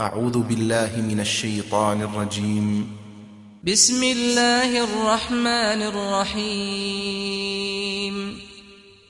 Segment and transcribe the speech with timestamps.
[0.00, 2.86] أعوذ بالله من الشيطان الرجيم.
[3.64, 5.82] بسم الله الرحمن
[6.42, 7.34] الرحيم.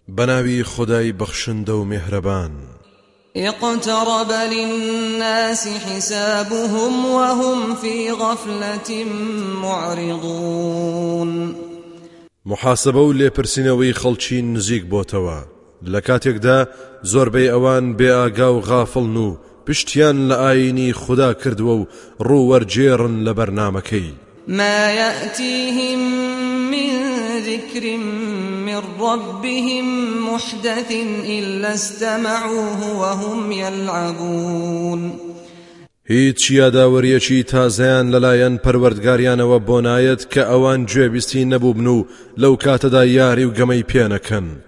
[0.09, 2.53] بناوي خداي بخشندو مهربان.
[3.37, 9.05] اقترب للناس حسابهم وهم في غفلة
[9.63, 11.55] معرضون.
[12.47, 15.45] محاسبە و لێپرسینەوەی خەڵکی نزیک بۆتەوە.
[15.85, 16.67] لە کاتێکدا
[17.05, 21.87] زۆربەی ئەوان بێ ئاگا و غافڵن و پشتیان لە ئاینی خوددا کردووە و
[23.25, 24.13] لە بەرنمەکەی.
[24.49, 25.99] ما يأتيهم
[26.71, 26.91] من
[27.47, 27.97] ذكر
[28.67, 29.85] من ربهم
[30.33, 30.91] محدث
[31.27, 35.13] إلا استمعوه وهم يلعبون.
[36.05, 42.05] هیچ یاداوەریەکی تازەیان لەلایەن پەروەردگاریانەوە بۆ نایەت کە ئەوان گوێبیستی نەبووبن و
[42.39, 44.68] لەو کاتەدا یاری و گەمەی پێنەکەن.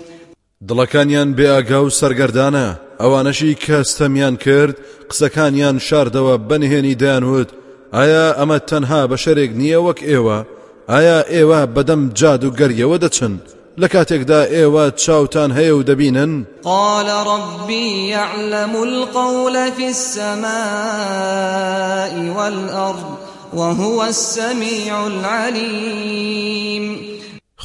[0.69, 2.67] دڵەکانیان بێ ئاگا و سەرگەردانە.
[3.01, 4.75] ئەوانەشی کەستەمیان کرد
[5.09, 7.49] قسەکانیان شاردەوە بەنهێنی دایانوت
[7.95, 10.39] ئایا ئەمە تەنها بە شەرێک نییە وەک ئێوە؟
[10.91, 13.33] ئایا ئێوە بەدەم جاد و گەریەوە دەچن؟
[13.81, 20.51] لە کاتێکدا ئێوە چاوتان هەیە و دەبینن؟ قال ربي يعلم القول في السماء
[22.37, 23.09] والأرض
[23.53, 26.85] وهو السميع العليم.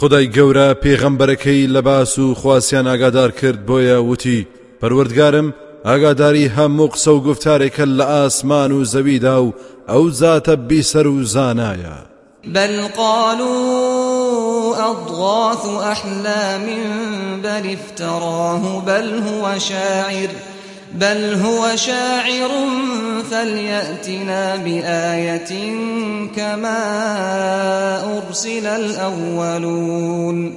[0.00, 4.46] خدای گەورە پێغەمبەرەکەی لە باس و خواسیان ئاگادار کرد بۆیە وتی
[4.80, 5.48] پەروەردگارم
[5.84, 9.54] ئاگاداری هەموو قسە و گفتارێکە لە ئاسمان و زەویدا و
[9.88, 10.54] ئەو زاتە
[11.06, 11.98] و زانایە.
[12.54, 16.66] بل قالوا أضغاث أحلام
[17.42, 20.30] بل افتراه بل هو شاعر.
[21.00, 22.50] بل هو شاعر
[23.30, 25.74] فليأتنا بآية
[26.36, 26.78] كما
[28.18, 30.56] أرسل الأولون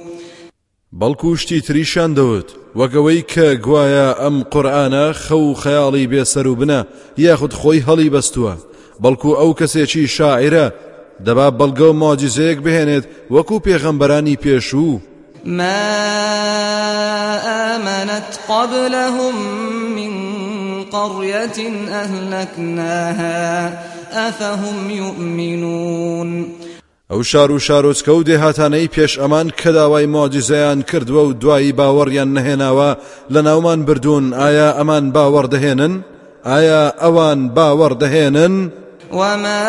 [0.92, 2.48] بەڵکو شتی تریشان دەوت
[2.78, 6.80] وەگەوەی کە گوایە ئەم قورآانە خەو خەیاڵی بێسەر و بنە
[7.18, 8.54] یاخود خۆی هەڵی بەستووە.
[9.02, 10.66] بەڵکو ئەو کەسێکی شاعرە
[11.26, 15.00] دەبا بەڵگە و ماجزەیەک بهێنێت وەکو پێغەمبەرانی پێشوو.
[15.44, 15.80] ما
[17.74, 19.34] آمنت قبلهم
[19.96, 20.19] من
[20.92, 23.68] قرية أهلكناها
[24.28, 26.60] أفهم يؤمنون
[27.10, 32.30] ئەو شار و شارۆچکە و دێهاتانەی پێش ئەمان کە داوای مۆجززەیان کردووە و دوایی باوەڕیان
[32.36, 32.90] نەهێناوە
[33.32, 35.94] لە ناومان بردوون ئایا ئەمان باوەڕدەهێنن؟
[36.44, 38.54] ئایا ئەوان باوەڕدەهێنن؟
[39.12, 39.66] وما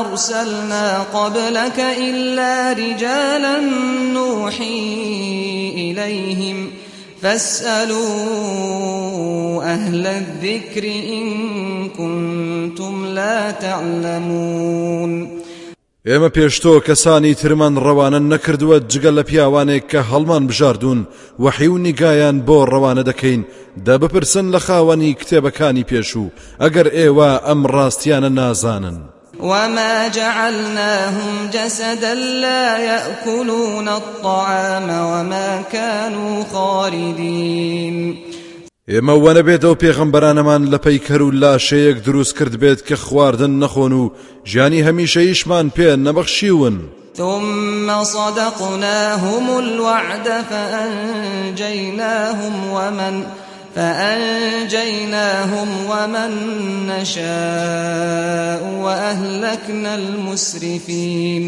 [0.00, 3.60] أرسلنا قبلك إلا رجالا
[4.14, 4.80] نوحي
[5.76, 6.70] إليهم
[7.22, 8.04] فاسألوا
[9.64, 11.26] أهل الذكر إن
[11.88, 15.28] كنتم لا تعلمون
[16.08, 21.00] ئێمە پێشتۆ کەسانی ترمان ڕەوانە نەکردووە جگەل لە پیاوانێک کە هەڵمان بژاردون
[21.44, 23.42] وەحی و نیگایان بۆ ڕەوانە دەکەین
[23.86, 26.32] دە بپرسن لە خاوەنی کتێبەکانی پێشوو
[26.62, 29.15] ئەگەر ئێوە ئەم ڕاستیانە نازانن.
[29.40, 38.16] وما جعلناهم جسدا لا يأكلون الطعام وما كانوا خالدين
[38.90, 44.12] ئێمە وەنە بێتەوە پێغەمبەرانەمان لە پەیکەر و لاشەیەک دروست کرد بێت کە خواردن نەخۆن و
[44.44, 46.76] ژیانی هەمیشەیشمان پێ نەبەخشیون
[47.16, 51.92] ثم صدقناهم الوعد فأنجيناهم
[52.72, 53.14] ومن
[53.76, 56.30] فأنجيناهم ومن
[56.86, 61.44] نشاء وأهلكنا المسرفين.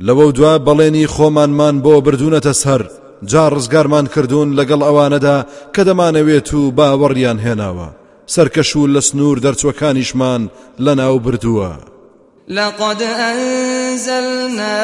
[0.00, 2.82] لەوە دوا بەڵێنی خۆمانمان بۆ بردوونەتە سەر
[3.24, 7.88] جا ڕزگارمان کردوون لەگەڵ ئەوانەدا کە دەمانەوێت و باوەڕیان هێناوە.
[8.26, 10.42] سەرکەش و لە سنوور دەرچوەکانیشمان
[10.84, 11.91] لە ناو بردووە.
[12.48, 14.82] لقد أنزلنا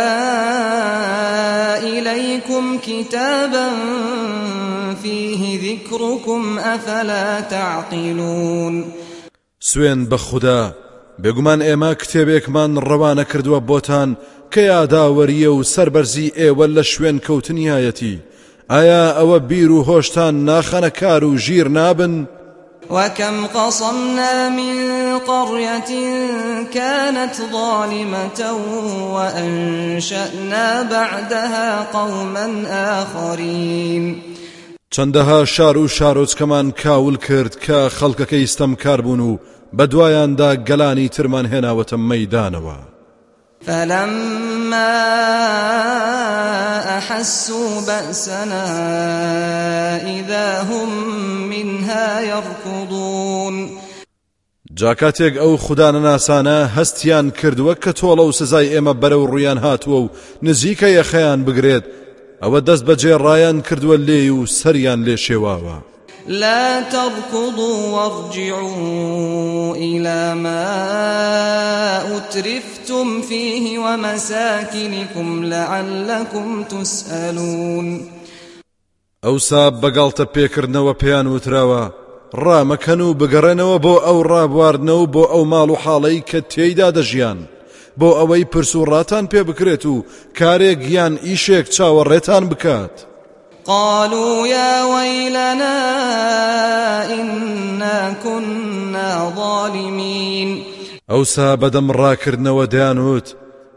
[1.79, 3.71] إليكم كتابا
[5.03, 8.85] فيه ذكركم أفلا تعقلون
[9.61, 10.75] سوێن بە خوددا
[11.23, 14.17] بێگومان ئێمە کتێبێکمان ڕەوانە کردووە بۆتان
[14.53, 18.21] کە یاداوەریە و سربەرزی ئێوە لە شوێن کەوتنیایەتی
[18.71, 21.35] ئایا ئەوە بیر و هۆشتان ناخەنە کار و
[21.69, 22.29] نابن؟
[22.91, 24.75] وكم قصمنا من
[25.19, 25.91] قرية
[26.75, 28.53] كانت ظالمة
[29.15, 32.65] وأنشأنا بعدها قوما
[33.03, 34.23] آخرين.
[34.91, 39.39] چەندەها شار و شارۆچکەمان کاول کرد کە خەڵکەکەی ستەم کار بوون و
[39.77, 42.77] بە دوایاندا گەلانی ترمان هێناوەتە مەدانەوە
[44.69, 44.99] فلما
[46.99, 48.67] أحسوا بأسنا
[50.03, 50.91] إذا هم
[51.49, 53.79] منها يركضون.
[54.75, 60.09] جاکاتێک ئەو خوددانە ناسانە هەستیان کردووە کە تۆڵە و سزای ئێمە بەرەو ڕویان هاتووە و
[60.43, 61.85] نزیکە یەخەیان بگرێت.
[62.43, 63.63] ئەوە دەست بەجێ ڕایان
[64.31, 64.47] و
[66.29, 70.67] لا تركضوا وارجعوا إلى ما
[72.17, 78.01] أترفتم فيه ومساكنكم لعلكم تسألون.
[79.25, 81.93] ئەوسا بەگاڵتە پێکردنەوە پێیان وتراوە
[82.35, 87.39] ڕامەکەن و بگەڕێنەوە بۆ ئەو ڕابواردنەوە بۆ ئەو ماڵ و حاڵەی کە تێیدا دەژیان.
[88.01, 90.05] بۆ ئەوەی پرس و ڕاتان پێ بکرێت و
[90.39, 93.08] کارێک یان ئیشێک چاوەڕێتان بکات.
[93.69, 95.77] قالوا يا ويلنا
[97.15, 100.65] إنا كنا ظالمين.
[101.11, 103.29] ئەوسا بەدەم ڕاکردنەوە دەیانوت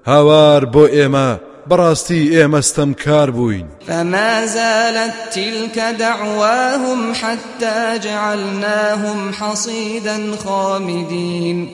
[0.06, 1.30] هاوار بۆ ئێمە
[1.70, 11.70] بەڕاستی ئێمەستەم کار بووین فما زالت تلك دعواهم حتى جعلناهم حصيدا خامدين.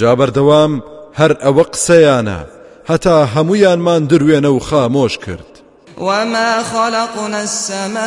[0.00, 0.82] جابەردەوام
[1.18, 2.40] هەر ئەوە قسەیانە
[2.90, 5.53] هەتا هەمویانمان دروێنە و خامۆش کرد.
[5.98, 8.04] وما خلقنا السماء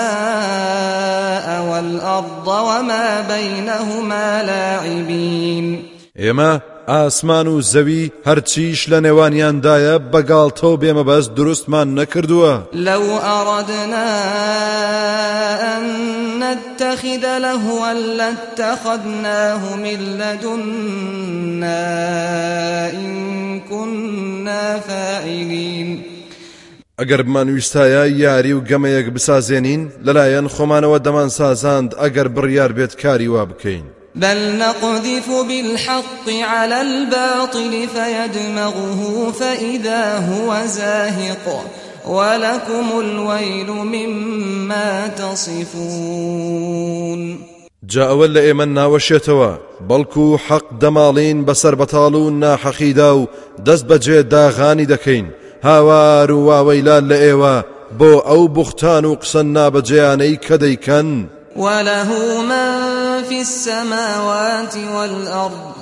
[1.71, 12.53] والأرض وما بينهما لاعبين ئێمە ئاسمان و زەوی هەرچیش لە نێوانیاندایە بەگاڵتەوە بێمەبەست دروستمان نەکردووە.
[12.73, 14.07] لو أردنا
[15.77, 15.83] أن
[16.43, 21.83] نتخذ لهوا لاتخذناه من لدنا
[22.91, 26.16] إن كنا فاعلين
[27.01, 33.43] ئەگەر بمانویستایە یاری و گەمەیەک بسازێنین لەلایەن خۆمانەوە دەمان سازاند ئەگەر بڕیار بێت کاری وا
[33.45, 33.85] بکەین.
[34.15, 41.45] بل نقذف بالحق على الباطل فيدمغه فإذا هو زاهق
[42.05, 46.57] ولكم الويل مما تصفون.
[47.87, 49.51] جا ئەوە لە ئێمە ناوەشێتەوە
[49.89, 53.27] بەڵکو و حەق دەماڵین بەسەر بەتاڵ و ناحەقیدا و
[53.65, 55.27] دەست بەجێ داغانی دەکەین.
[55.63, 57.63] هاوار و واوەیلان لە ئێوە
[57.99, 62.09] بۆ ئەو بوختان و قسە نابەجێیانەی کە دەیکەن وله
[62.41, 65.77] من في السماوات والأرض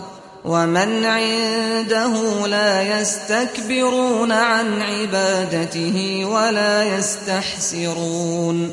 [0.45, 8.71] ومن عنده لا يستكبرون عن عبادته ولا يستحسرون.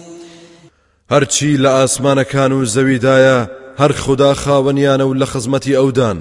[1.11, 3.49] هەرچی لە ئاسمانەکان و زەویدایە
[3.81, 6.19] هەر خوددا خاوەنیانە و لە خزمەتی ئەودان.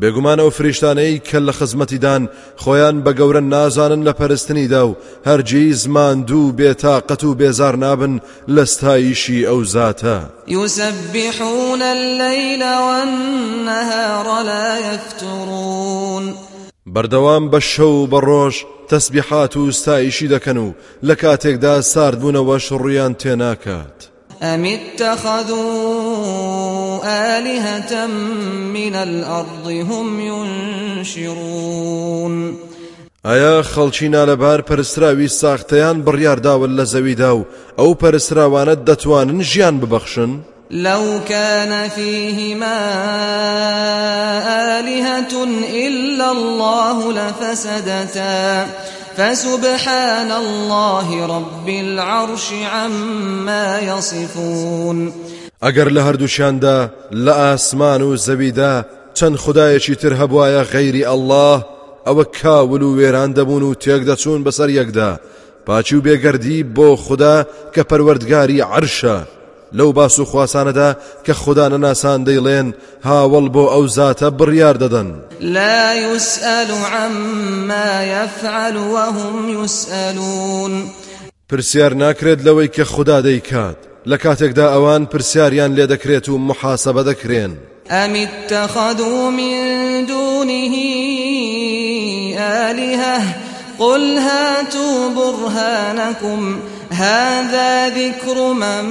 [0.00, 2.22] بێگومانەوە فریشتانەی کە لە خزمەتیدان
[2.62, 4.96] خۆیان بە گەورە نازانن لە پەرستنیدا و
[5.28, 8.20] هەرگیز ماندوو بێتاقەت و بێزار نابن
[8.54, 10.18] لە ستایشی ئەو زاتە
[10.48, 16.34] يسبحون الليل والنهار لا يفترون
[16.94, 18.56] بەردەوام بە شەو بە ڕۆژ
[18.90, 20.74] تەسبیحات و ستایشی دەکەن و
[21.04, 24.13] لە کاتێکدا ساردبوونەوەش ڕویان تێناکات.
[24.42, 25.60] أم اتخذوا
[27.04, 30.20] آلهة من الأرض هم
[31.06, 32.54] ينشرون
[33.24, 37.46] ئایا خەڵچینا لەبار پەرستراوی ساختەیان بڕیارداون لە زەویدا و
[37.78, 40.30] ئەو پەرستراوانە دەتوانن ژیان ببەخشن؟
[40.70, 42.78] لو كان فيهما
[44.78, 45.44] آلهة
[45.86, 48.66] إلا الله لفسدتا
[49.16, 55.12] فسبحان الله رب العرش عما يصفون.
[55.62, 61.64] ئەگەر لە هەردووشیاندا لە ئاسمان و زەویدا چەند خدایەکی تر هەبوایە غەیری ئەلله
[62.06, 65.18] ئەوە کاول و وێران دەبوون و تێک دەچوون بەسەر یەکدا.
[65.66, 67.46] پاچی و بێگەردی بۆ خوددا
[69.78, 72.66] لەو باس و خواسانەدا کە خوددا نەناسان دەیڵێن
[73.08, 75.08] هاوڵ بۆ ئەو زاتە بڕیار دەدەن
[75.40, 80.90] لا يسأل عما يفعل وهم يسألون.
[81.48, 83.76] پرسیار ناکرێت لەوەی کە خوددا دەیکات.
[84.06, 87.50] لە کاتێکدا ئەوان پرسیاریان لێ دەکرێت و محاسبە دەکرێن.
[87.90, 90.76] أم اتخذوا من دونه
[92.38, 93.22] آلهة؟
[93.78, 96.58] قل هاتوا برهانكم.
[96.94, 98.84] هذا ذكر من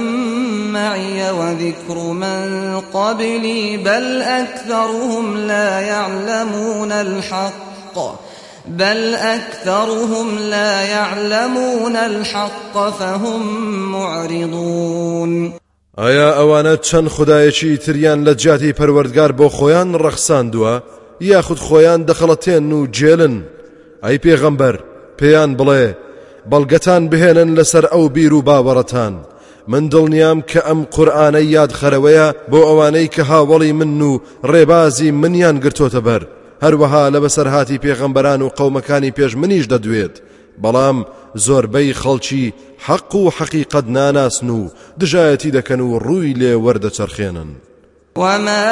[0.72, 7.98] معي وذكر من قبلي بل أكثرهم لا يعلمون الحق.
[8.68, 13.42] بل أكثرهم لا يعلمون الحق فهم
[13.92, 15.52] معرضون.
[15.98, 20.82] ئایا ئەوانە چەند خدایەکی تریان لە جیاتی پەروەردگار بۆ خۆیان ڕەخساندووە
[21.20, 23.36] یاخود خۆیان دەخەڵەتێن و جێلن؟
[24.04, 24.76] ئەی پێغەمبەر
[25.18, 26.03] پێیان بڵێ
[26.50, 29.14] بەڵگەتان بهێنن لەسەر ئەو بیر و باوەڕەتان.
[29.72, 34.12] من دڵنیام کە ئەم قورآانەی یاد خەرەوەیە بۆ ئەوانەی کە هاوڵی من و
[34.50, 36.22] ڕێبازی منیان گرتۆتە بەر.
[36.64, 40.14] هەروەها لە بەسەرهاتی پێغەمبەران و قەومەکانی پێش منیش دەدوێت.
[40.62, 40.98] بەڵام
[41.44, 42.52] زۆربەی خەڵکی
[42.86, 44.70] حەق و حەقیقەت ناناسن و
[45.00, 47.50] دژایەتی دەکەن و ڕووی لێ وەردەچەرخێنن.
[48.16, 48.64] وما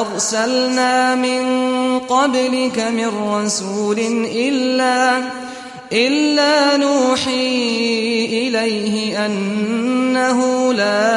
[0.00, 1.42] أرسلنا من
[1.98, 3.98] قبلك من رسول
[4.34, 5.22] إلا
[5.92, 7.48] إلا نوحي
[8.26, 11.08] إليه أنه لا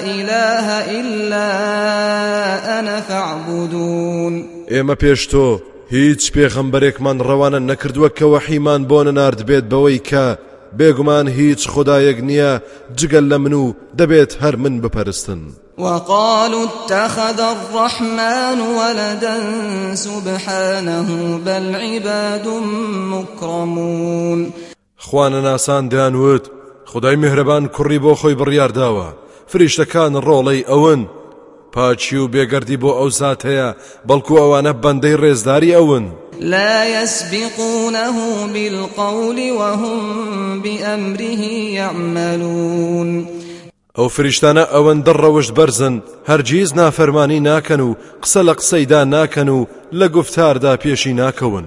[0.00, 0.66] إله
[1.00, 1.48] إلا
[2.80, 4.44] أنا فاعبدون.
[4.94, 10.26] پێش تۆ هیچ پێخەمبەرێکمان ڕەوانە نەکردووە کە وەحیمان بۆ نەنارد بێت بەوەی کە
[10.78, 12.52] بێگومان هیچ خدایەک نییە
[12.98, 15.40] جگەل لە من و دەبێت هەر من بپەرستن.
[15.78, 19.36] وقالوا اتخذ الرحمن ولدا
[19.94, 22.46] سبحانه بل عباد
[23.12, 24.52] مكرمون.
[24.98, 26.44] خوانە ناسان دەیانوت
[26.84, 29.08] خدای میهرەبان کوڕی بۆ خۆی بڕیارداوە
[29.50, 31.00] فریشتەکان ڕۆڵەی ئەون
[31.74, 33.68] پاچی و بێگەردی بۆ ئەو زات هەیە
[34.08, 36.04] بەڵکو ئەوانە بەندەی ڕێزداری ئەون.
[36.40, 38.16] لا يسبقونه
[38.54, 40.00] بالقول وهم
[40.62, 41.42] بأمره
[41.80, 43.10] يعملون.
[43.98, 45.94] ئەو فریشتانە ئەوەن دڕەوشت بەرزن
[46.30, 51.66] هەرگیز نافەرمانی ناکەن و قسە لە قسەیدا ناکەن و لە گفتاردا پێشی ناکەون.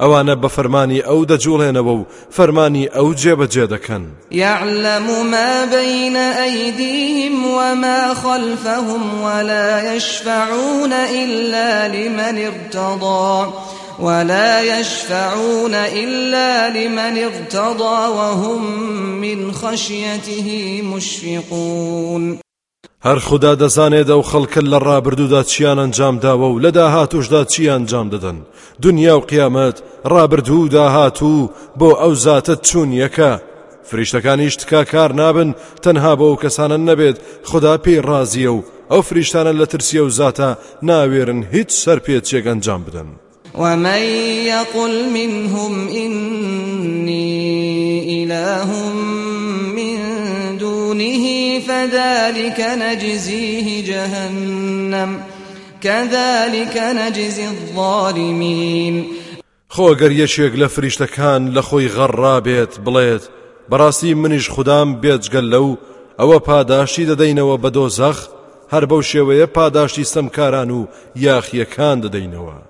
[0.00, 8.14] ئەوانە بە فەرمانی ئەو دەجوڵێنەوە و فەرمانی ئەو جێبەجێ دەکەن يعلم ما بين أيديهم وما
[8.14, 13.52] خلفهم ولا يشفعون إلا لمن ارتضى
[14.00, 18.62] ولا يشفعون إلا لمن ارتضى وهم
[19.20, 22.49] من خشيته مشفقون.
[23.06, 28.06] هەر خوددا دەزانێت ئەو خەڵکە لە ڕابردوودا چیان ئەنجام داوە و لە داهاتوشدا چی ئەنجام
[28.14, 28.38] دەدەن.
[28.82, 29.76] دنیا و قیامەت
[30.12, 33.32] ڕابردوو داهاتوو بۆ ئەو زاتە چوون یەکە.
[33.88, 35.50] فریشتەکانیش تکا کار نابن
[35.84, 37.16] تەنها بۆ ئەو کەسانە نەبێت
[37.50, 40.50] خدا پێی ڕازیە و ئەو فریشتانە لە ترسیە و زاتە
[40.88, 43.08] ناوێرن هیچ سەرپێچێک ئەنجام بدەن.
[43.62, 44.02] ومن
[44.52, 47.30] يقل منهم إني
[48.22, 49.19] إله من
[51.80, 55.20] فذلك نجزيه جهنم.
[55.82, 59.06] كذلك نجزي الظالمين.
[59.70, 63.22] خۆ گەر یەکێک لە فریشتەکان لە خۆی غەڕا بێت بڵێت
[63.70, 65.76] بەڕاستی منیش خوددام بێجگەل لەو
[66.18, 68.18] ئەوە پاداشتی دەدەینەوە بە دۆزەخ
[68.72, 72.69] هەر بەو شێوەیە پاداشتی سەمکاران و یاخیەکان دەدەینەوە.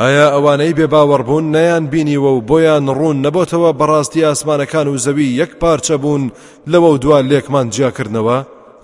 [0.00, 5.52] ئایا ئەوانەی بێ باوەڕبوون نەیان بینیوە و بۆیان ڕوون نەبۆتەوە بەڕاستی ئاسمانەکان و زەوی یەک
[5.60, 6.24] پارچە بوون
[6.72, 8.38] لەوە و دووار لێکمان جیاکردنەوە.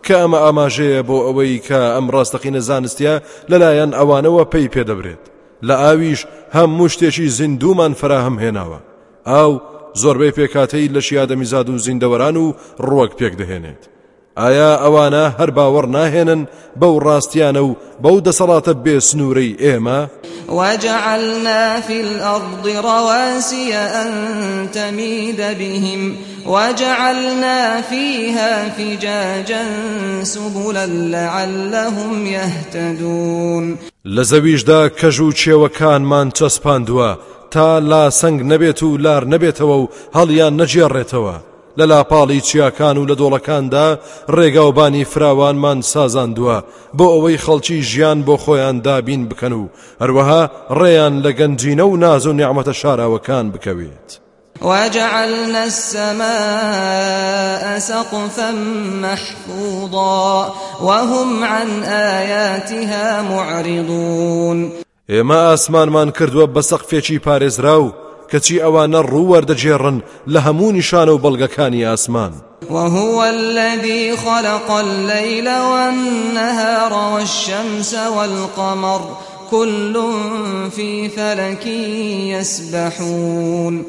[0.04, 3.14] کە ئەمە ئاماژەیە بۆ ئەوەی کە ئەم ڕاستەقینە زانستیە
[3.50, 5.22] لەلایەن ئەوانەوە پێی پێدەبرێت.
[5.68, 6.20] لە ئاویش
[6.56, 8.78] هەموو شتێکی زیندومان فراهم هێناوە.
[9.30, 9.52] ئاو
[10.02, 12.46] زۆربەی پێکاتەی لە شیادەمیزاد و زیندەوەران و
[12.88, 13.82] ڕوەک پێک دەهێنێت.
[14.36, 16.42] ئایا ئەوانە هەر باوەڕ ناهێنن
[16.80, 20.00] بەو ڕاستیانە و بەو دەسەڵاتە بێ سنوورەی ئێمە؟
[20.48, 24.10] وجعلنا في الأرض رواسي أن
[24.72, 29.64] تميد بهم وجعلنا فيها فجاجا
[30.22, 37.18] سبلا لعلهم يهتدون لە زەویشدا کێوەکانمان چەسپاندووە
[37.50, 41.51] تا لا سنگ نەبێت و لار نەبێتەوە و هەڵیان نەجێڕێتەوە.
[41.78, 43.86] لە لاپاڵی چیاکان و لە دۆڵەکاندا
[44.36, 46.58] ڕێگاوبانی فراوانمان سازاندووە
[46.96, 49.68] بۆ ئەوەی خەڵکی ژیان بۆ خۆیان دابین بکەن و
[50.02, 50.42] هەروەها
[50.80, 54.22] ڕێیان لە گەنجینە و ناز و نیعممەتە شاراوەکان بکەوێت.
[54.62, 56.22] وجعلنا السماء
[57.78, 58.50] سقفا
[59.02, 64.72] محفوظا وهم عن آياتها معرضون
[65.10, 67.92] ئێمە ئاسمانمان کردووە بە سەقفێکی پارێزرا و
[68.32, 69.96] کەچی ئەوانە ڕوووەردەجێڕن
[70.32, 72.32] لە هەموو نیشانە و بەڵگەکانی ئاسمان.
[72.70, 79.00] وهو الذي خلق الليل والنهار والشمس والقمر
[79.50, 79.94] كل
[80.70, 81.66] في فلك
[82.36, 83.84] يسبحون.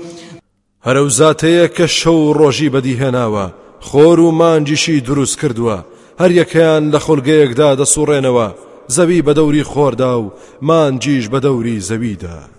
[0.86, 5.78] هەر ئەو زاتەیە کە شەو ڕۆژی بەدیهێناوە خۆر و مانجیشی دروست کردووە.
[6.22, 8.48] هەر یەکەیان لە خۆلگەیەکدا دەسوڕێنەوە
[8.88, 10.32] زەوی بە دەوری خۆردا و
[10.62, 12.53] مانجیش بە دەوری زەویدا.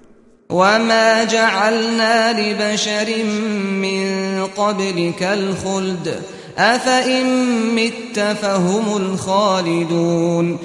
[0.50, 3.24] وما جعلنا لبشر
[3.82, 4.04] من
[4.46, 6.22] قبلك الخلد
[6.58, 7.26] أفإن
[7.74, 10.58] مت فهم الخالدون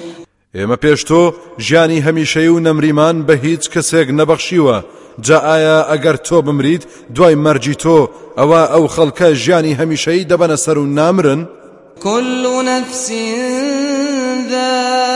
[0.58, 1.22] ئێمە پێش تۆ
[1.66, 4.78] ژیانی هەمیشەی و نەمریمان بە هیچ کەسێک نەبەخشیوە.
[5.26, 6.82] جا ئایا ئەگەر تۆ بمریت
[7.14, 7.98] دوای مەرجی تۆ
[8.38, 11.40] ئەوە ئەو خەڵکە ژیانی هەمیشەی دەبەنە سەر و نامرن؟
[12.02, 13.06] كل نفس
[14.50, 15.06] ذائقة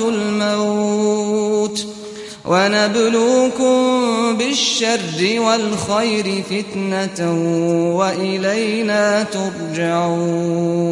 [0.00, 1.31] الموت.
[2.44, 3.76] ونبلوكم
[4.38, 7.20] بالشر والخير فتنة
[7.98, 10.82] وإلينا ترجعون.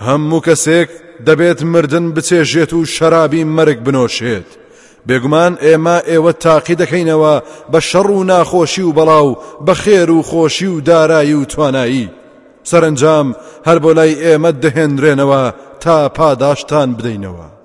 [0.00, 0.88] هەموو کەسێک
[1.26, 4.48] دەبێت مردن بچێژێت و شەرابی مەرگ بنۆشێت.
[5.08, 7.34] بێگومان ئێمە ئێوە تاقی دەکەینەوە
[7.72, 12.10] بە شەڕ و ناخۆشی و بەڵاو بە خێر و خۆشی و دارایی و توانایی.
[12.70, 13.26] سەرنجام
[13.66, 15.42] هەر بۆ لای ئێمە دەهێنرێنەوە
[15.80, 17.59] تا پاداشتان بدەینەوە.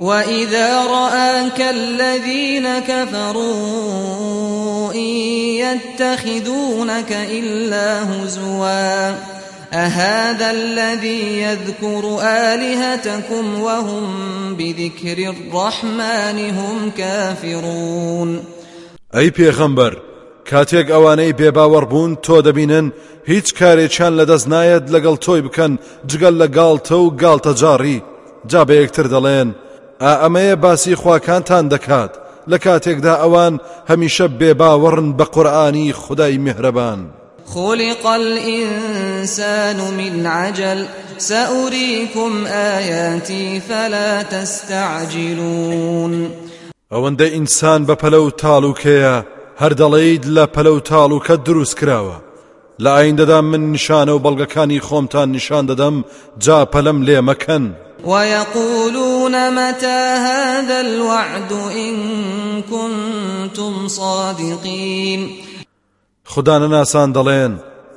[0.00, 4.14] وإذا رآك الذين كفروا
[4.94, 5.16] إن
[5.64, 9.10] يتخذونك إلا هزوا
[9.72, 14.04] أهذا الذي يذكر آلهتكم وهم
[14.54, 18.40] بذكر الرحمن هم كافرون
[19.14, 19.94] ئەی پێغەمبەر
[20.50, 22.86] کاتێک ئەوانەی بێباوەڕبوون تۆ دەبینن
[23.30, 25.72] هیچ کارێکیان لەدەست نایەت لەگەڵ تۆی بکەن
[26.10, 27.98] جگەل لە گاڵتە و گاڵتە جاڕی
[28.50, 29.48] جا بە یەکتر دەڵێن.
[30.00, 32.12] ئا ئەمەیە باسی خواکانتان دەکات.
[32.50, 33.60] لە کاتێکدا ئەوان
[33.90, 36.98] هەمیشە بێباوەڕن بە قورآانی خدای میهرەبان.
[37.54, 40.86] خلق الإنسان من عجل.
[41.18, 46.30] سأريكم آياتي فلا تستعجلون.
[46.92, 49.24] ئەوەندە ئینسان بە پەلە و تاڵوکەیە
[49.60, 52.16] هەر دەڵێید لە پەلە و تاڵوکە دروست کراوە.
[52.82, 56.04] لە ئایندەدا من نیشانە و بەڵگەکانی خۆمتان نیشان دەدەم
[56.38, 57.85] جا پەلەم لێ مەکەن.
[58.04, 61.96] ويقولون متى هذا الوعد إن
[62.62, 65.30] كنتم صادقين؟
[66.24, 67.52] خدا نەناسان دەڵێن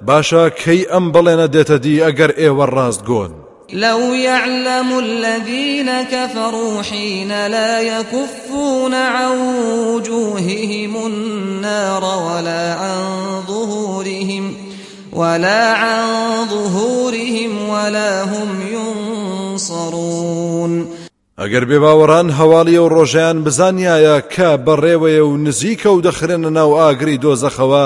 [0.08, 3.32] باشە کەی ئەم بڵێنە دێتە دی ئەگەر ئێوە ڕاست گۆن.
[3.74, 9.32] لو يعلم الذين كفروا حين لا يكفون عن
[9.88, 13.02] وجوههم النار ولا عن
[13.48, 14.56] ظهورهم
[15.14, 16.06] ولا عن
[16.50, 18.62] ظهورهم ولا هم
[19.60, 20.88] ينصرون
[21.42, 27.86] ئەگەر بێباوەڕان هەواڵی و ڕۆژیان بزانایە کە بەڕێوەیە و نزیکە و دەخرێنە ناو ئاگری دۆزەخەوە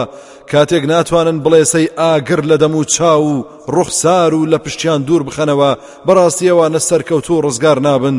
[0.52, 5.72] کاتێک ناتوانن بڵێسەی ئاگر لە دەم و چاو و ڕوخسار و لە پشتیان دوور بخەنەوە
[6.08, 8.18] بەڕاستیەوەنە سەرکەوت و ڕزگار نابن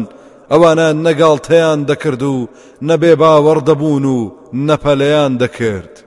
[0.53, 2.49] ئەوانە نەگاڵتەیان دەکرد و
[2.89, 4.19] نەبێ باوەڕ دەبوون و
[4.69, 6.04] نەپەلەیان دەکرد.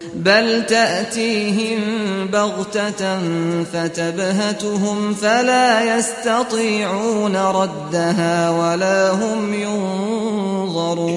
[0.00, 1.80] بل تأتيهم
[2.26, 3.18] بغتة
[3.64, 9.54] فتبهتهم فلا يستطيعون ردها ولا هم
[10.64, 11.10] ينظرون.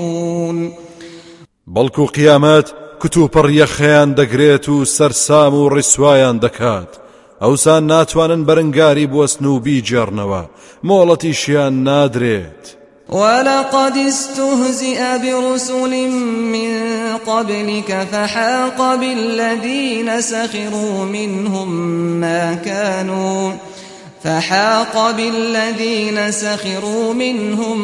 [1.67, 2.67] بەڵکو قیامەت
[2.99, 6.91] کتوپڕ یەخەیان دەگرێت و سەرسام و ڕیسوایان دەکات.
[7.81, 10.43] ناتوانن بەرنگاری بوەستن و بیجێڕنەوە.
[10.87, 12.82] مۆڵەتیشیان نادرێت.
[13.13, 16.09] ولقد استهزئ برسل
[16.53, 16.73] من
[17.17, 21.69] قبلك فحاق بالذين سخروا منهم
[22.19, 23.53] ما كانوا
[24.23, 27.79] فحاق بالذين سخروا منهم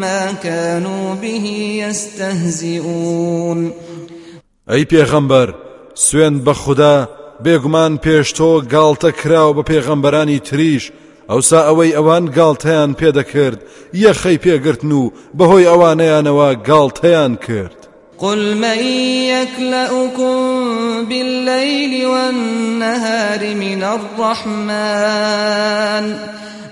[0.00, 1.46] ما كانوا به
[1.88, 3.72] يستهزئون.
[4.70, 5.54] أي پیغمبر
[5.94, 7.08] سوێن بە خوددا
[7.44, 9.62] بێگومان پێش تۆ گاڵتە کراوە بە
[10.50, 10.92] تریش
[11.30, 13.60] ئەوسا ئەوەی ئەوان گاڵتەیان پێدەکرد
[14.04, 15.02] یەخەی پێگرتن و
[15.38, 17.80] بەهۆی ئەوانەیانەوە گاڵتەیان کرد
[18.20, 18.80] قل من
[19.34, 20.36] يكلأكم
[21.08, 24.84] بالليل والنهار من الرحمن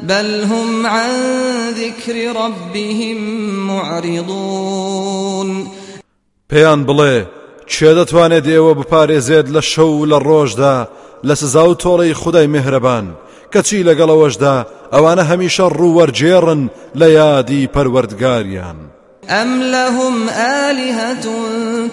[0.03, 1.11] بل هم عن
[1.73, 3.19] ذكر ربهم
[3.67, 5.49] معرضون.
[6.53, 7.27] پێیان بڵێ
[7.67, 10.77] چێ دەتوانێت ئێوە بپارێزێت لە شەو لە ڕۆژدا
[11.25, 11.75] لە سزا و
[12.15, 13.07] خدای مهرەبان؟
[13.53, 14.55] کەچی لەگەڵەوەشدا
[14.95, 16.61] ئەوانە هەمیشە ڕووەرجێڕن
[17.01, 18.79] لە یادی پەروەردگاریان
[19.31, 20.29] أم لهم
[20.69, 21.27] آلهة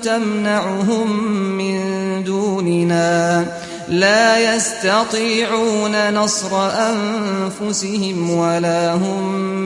[0.04, 1.10] تمنعهم
[1.58, 1.78] من
[2.24, 3.46] دوننا؟
[3.89, 6.52] لا يستطيعون نصر
[6.89, 9.24] أنفسهم ولا هم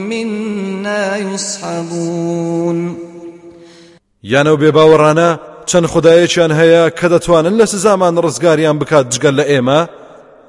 [0.09, 2.97] منا يصحبون.
[4.23, 9.98] یانە و بێباوەڕانە چەند خدایەکیان هەیە کە دەتوانن لە سزامان ڕزگاریان بکات جگەل لە ئێمە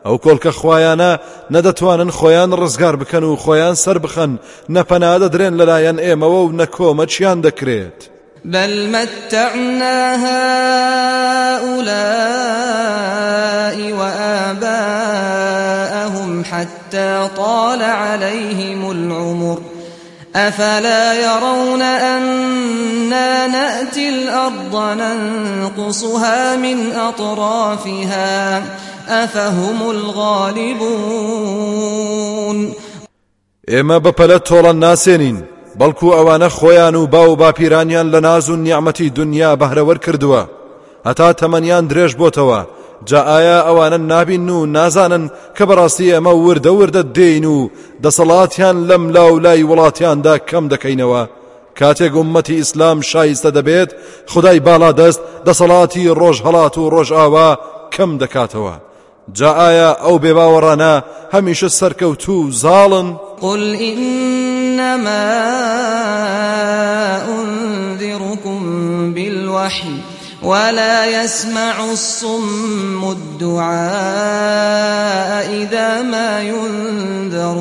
[0.07, 1.11] ئەو کۆلکە خۆیانە
[1.55, 4.33] نەدەتوانن خۆیان ڕزگار بکەن و خۆیان سەر بخەن
[4.75, 8.01] نەپەنادە درێن لەلایەن ئێمەوە و نەکۆمەچیان دەکرێت
[8.45, 10.17] بل متعنا
[11.67, 12.01] هؤلاء
[13.93, 15.41] وآباءهم
[16.45, 19.59] حتى طال عليهم العمر.
[20.37, 28.63] أفلا يرون أنا نأتي الأرض ننقصها من أطرافها؟
[29.11, 31.01] أفهم الغالبون.
[33.71, 35.39] ئێمە بەپەلە تۆڵە ناسێنین
[35.81, 40.43] بەڵکو ئەوانە خۆیان و باو باپیرانیان لە ناز و نیعممەتی دنیا بەهرەوەر کردووە.
[41.07, 42.61] هەتا تەمەنیان درێژ بۆتەوە.
[43.09, 45.25] جا ئایا ئەوانە نابین و نازانن
[45.57, 47.57] کە بەڕاستی ئەمە وردە وردە دێین و
[48.05, 51.23] دەسەڵاتیان لەم لاو لای وڵاتیاندا کەم دەکەینەوە.
[51.79, 53.91] کاتێک گومەتی ئیسلام شایستە دەبێت
[54.33, 57.51] خدای بالا دەست دەسەڵاتی ڕۆژ هەڵات و ڕۆژ ئاوا
[57.95, 58.90] کەم دەکاتەوە.
[59.35, 61.03] جا ئایا ئەو بێباوەڕانە
[61.35, 65.27] هەمیشە سەرکەوتو زاڵن قل إنما
[67.29, 68.61] أنذركم
[69.15, 69.97] بالوحي
[70.43, 73.81] ولا يسمع الصم الدعاء
[75.63, 77.61] إذا ما ينذرون.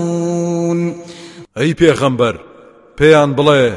[1.58, 2.36] أي پێغەمبەر
[2.97, 3.71] پێیان بڵێ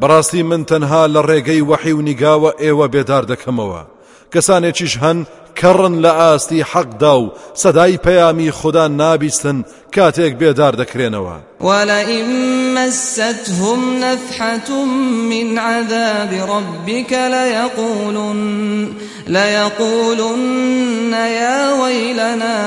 [0.00, 3.82] بەڕاستی من تەنها لە ڕێگەی وەحی و نیگاوە ئێوە بێدار دەکەمەوە.
[4.32, 5.26] کەسانێکیش هەن
[5.60, 9.64] کەڕن لە ئاستی حەقدا و سەدای پەیامی خوددا نابیستن
[9.94, 11.36] کاتێک بێدار دەکرێنەوە.
[11.60, 12.30] وەلئیم
[12.74, 14.84] مەستهم نەفحة
[15.30, 18.40] من عذاب ربك ليقولن
[19.26, 22.58] ليقولن يا ويلنا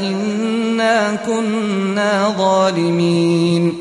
[0.00, 3.74] إنا كنا ظالمين.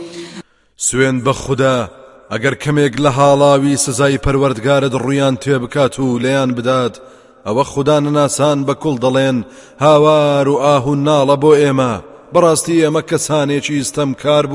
[0.78, 1.90] سوێن بە خوددا
[2.32, 6.98] ئەگەر کەمێک لە حاڵاوی سزای پەروەردگارت ڕویان تێ بکات و لەیان بدات
[7.47, 9.38] ئەوە خوددا نەناسان کوڵ دەڵێن
[9.79, 11.93] هاوار و ئاه و ناڵە بۆ ئێمە
[12.34, 14.45] بەڕاستی ئەمە کەسانێکی ئستەم کار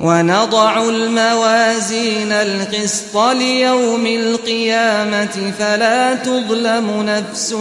[0.00, 7.54] ونضع الموازين القسط ليوم القيامة فلا تظلم نفس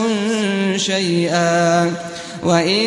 [0.76, 1.92] شيئا.
[2.44, 2.86] وإن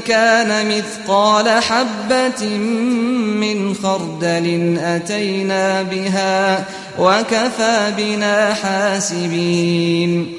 [0.00, 2.46] كان مثقال حبة
[3.42, 6.64] من خردل أتينا بها
[6.98, 10.34] وكفى بنا حاسبين.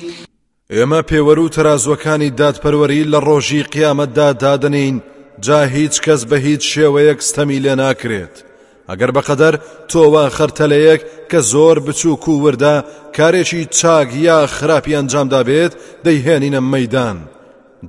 [0.75, 4.95] ئێمە پێوەرو و تەرازوەکانی دادپەروەری لە ڕۆژی قیامەتدا دادنین
[5.45, 8.36] جا هیچ کەس بە هیچ شێوەیەک ستەمی لێ ناکرێت.
[8.89, 9.55] ئەگەر بەقەدەر
[9.91, 12.75] تۆوە خەرتەلەیەک کە زۆر بچووک و وردا
[13.17, 15.73] کارێکی چاک یا خراپی ئەنجامدا بێت
[16.05, 17.17] دەیهێنینە مەدان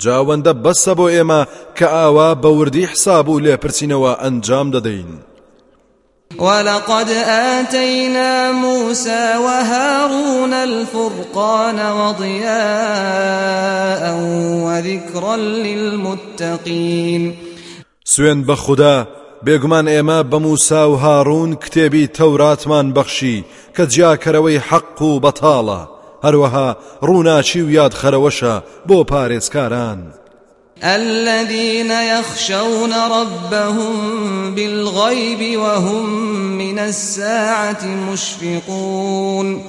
[0.03, 1.40] جاوەندە بەسە بۆ ئێمە
[1.79, 5.12] کە ئاوا بە وردی حساب و لێپرسینەوە ئەنجام دەدەین.
[6.38, 13.33] ولقد آتينا موسى وهارون الفرقان وضياء
[14.64, 17.37] وذكرا للمتقين
[18.05, 19.07] سوێن بە خوددا
[19.47, 23.45] بێگومان ئێمە بە موسا و هاڕون کتێبی تەوراتمان بەخشی
[23.77, 25.81] کە جیاکەرەوەی حەق و بەتاڵە
[26.25, 26.68] هەروەها
[27.09, 28.55] ڕووناچی و یادخەرەوەشە
[28.88, 30.01] بۆ پارێزکاران.
[30.83, 33.95] الذين يخشون ربهم
[34.55, 36.11] بالغيب وهم
[36.59, 39.62] من الساعة مشفقون.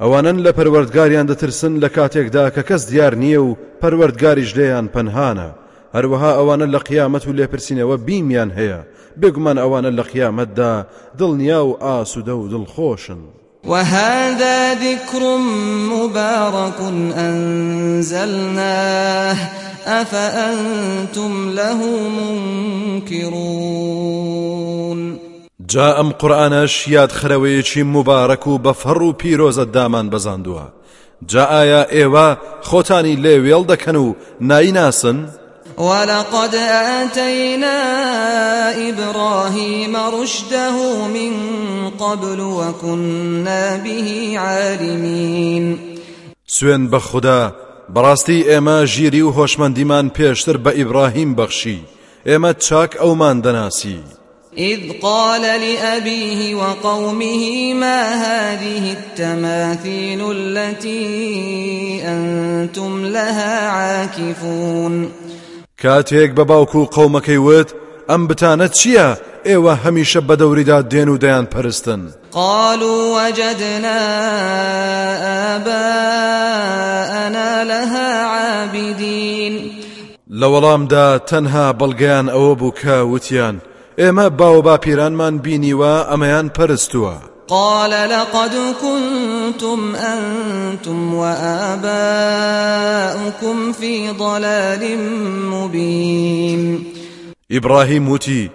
[0.00, 5.50] ئەوانن لە پەروەردگاریان دەترسن لە کاتێکدا کە کەس دیار نییە و پەروەردگاریش لێیان پەنهانە
[5.94, 8.80] هەروەها ئەوانە لە قیامەت و لێپرسینەوە بیمیان هەیە.
[9.20, 10.72] بێگومان ئەوانە لە قیامەتدا
[11.18, 13.20] دڵنیا و ئاسوودە و دڵخۆشن.
[13.66, 15.36] وهذا ذكر
[15.92, 16.80] مبارك
[17.16, 18.56] أنزلناه
[19.86, 21.80] أفأنتم له
[23.08, 23.72] منكرون
[25.68, 30.66] جا ئەم قورآانەش یاد خەرەوەیەکی مبارەک و فەڕ و پیرۆزە دامان بەزاندووە
[31.26, 32.36] جا ئایا ئێوە
[32.68, 33.16] خۆتانی
[34.40, 35.28] نایناسن؟
[35.78, 37.78] ولقد آتينا
[38.88, 41.32] إبراهيم رشده من
[41.90, 45.78] قبل وكنا به عالمين.
[46.46, 47.52] سوێن بە خوددا
[47.94, 51.80] بەڕاستی ئێمە ژیری و هۆشمەندیمان پێشتر بە ئیبراهیم بەخشی.
[52.26, 54.00] ئێمە چاک ئەومان دەناسی.
[54.58, 65.21] إذ قال لأبيه وقومه ما هذه التماثيل التي أنتم لها عاكفون؟
[65.82, 67.70] کاتێک بە باوکو و قەومەکەی وت
[68.10, 69.08] ئەم بتانە چییە؟
[69.48, 72.02] ئێوە هەمیشە بە دەوریدا دێن و دەیان پەرستن.
[72.32, 74.00] قالوا وجدنا
[75.56, 76.82] آباءنا
[77.62, 79.54] لها عابدين.
[80.40, 83.56] لە وەڵامدا تەنها بەڵگەیان ئەوە بوو کە وتیان.
[83.98, 87.31] ئێمە باو باپیرانمان بینیوە ئەمەیان پەرستووە.
[87.48, 91.92] قال لقد كنتم أنتم وآباؤكم
[93.72, 94.98] في ضلال
[95.50, 96.84] مبين.
[97.52, 98.50] إبراهيم وتي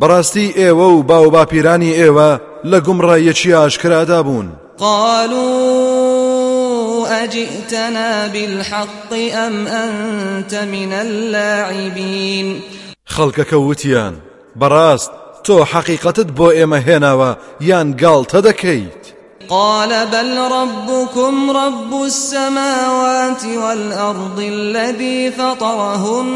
[0.00, 6.02] بەڕاستی ئێوە و باو باپیرانی ئێوە لە گومڕایەکی ئاشکرادا بوون قالوا
[7.24, 12.62] أجئتنا بالحق أم أنت من اللاعبين.
[13.10, 14.14] خەڵکەکە وتیان
[14.60, 17.30] بەڕاست تۆ حەقیقەتت بۆ ئێمە هێناوە
[17.68, 19.02] یان گاڵتە دەکەیت
[19.48, 26.30] قال بل ربكم رب السماوات والأرض الذي فطرهن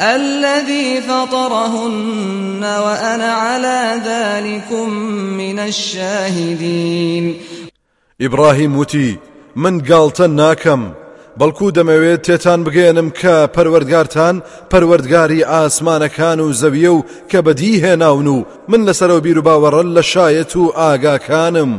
[0.00, 4.90] الذي فطرهن وأنا على ذلكم
[5.40, 7.36] من الشاهدين.
[8.20, 9.18] ئیبراهیم وتی
[9.56, 11.05] من گاڵتە ناکەم
[11.40, 14.36] بەڵکو دەمەوێت تێتان بگێنم کە پەروەردگارتان
[14.70, 20.02] پەروەردگاری ئاسمانەکان و زەویە و کە بەدی هێناون و من لەسەرەوە بیر و باوەڕە لە
[20.12, 21.72] شایەت و ئاگاکانم.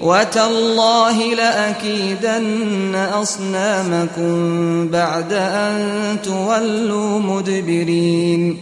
[0.00, 5.76] وتالله لأكيدن أصنامكم بعد أن
[6.22, 8.58] تولوا مدبرين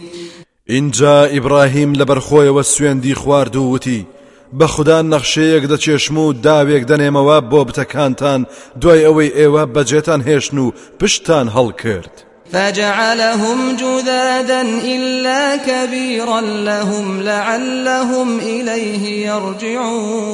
[0.69, 4.05] اینجا ئیبراهیم لە بەرخۆیەوە سوێندی خوارد و وتی
[4.57, 8.41] بە خوددا نەخشەیەک دەچێشم و داوێک دەنێمەوە بۆ بتەکانتان.
[8.81, 12.15] دوای ئەوەی ئێوە بەجێتان هێشن و پشتان هەڵکرد.
[12.53, 14.61] فجعلهم جذادا
[14.95, 20.25] إلا كبيرا لهم لعلهم إليه يرجعون.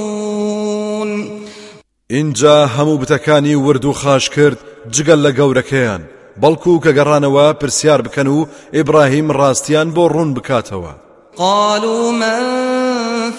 [2.10, 4.58] اینجا هەموو بتەکانی ورد و خاش کرد
[4.92, 6.02] جگەل لە گەورەکەیان.
[6.42, 10.94] بەڵکو کە گەڕانەوە پرسیار بکەن و ئیبراهیم ڕاستیان بۆ ڕوون بکاتەوە.
[11.38, 12.85] قالوا من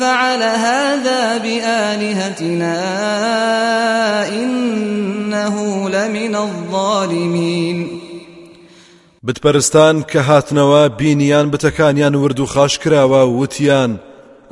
[0.01, 2.79] فعل هذا بآلهتنا
[4.29, 8.01] إنه لمن الظالمين.
[9.27, 14.01] بتپەرستان کە هاتنەوە بینیان بتەکانیان ورد و خاش کراوە وتیان.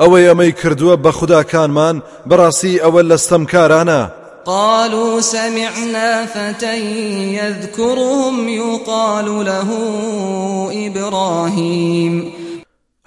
[0.00, 4.10] ئەوەی ئەمەی کردووە بە خوداکانمان بەڕاستی ئەوە لە ستەمکارانە.
[4.46, 6.76] قالوا سمعنا فتى
[7.38, 9.68] يذكرهم يقال له
[10.86, 12.32] إبراهيم.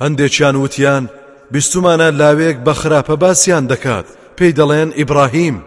[0.01, 1.09] هەندێکیان وتیان
[1.53, 4.05] بیستمانە لاوێک بە خراپە باسییان دەکات.
[4.37, 5.63] پێی دەڵێن ئیبراهیم.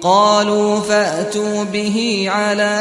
[0.00, 2.74] قالوا فأتوا به على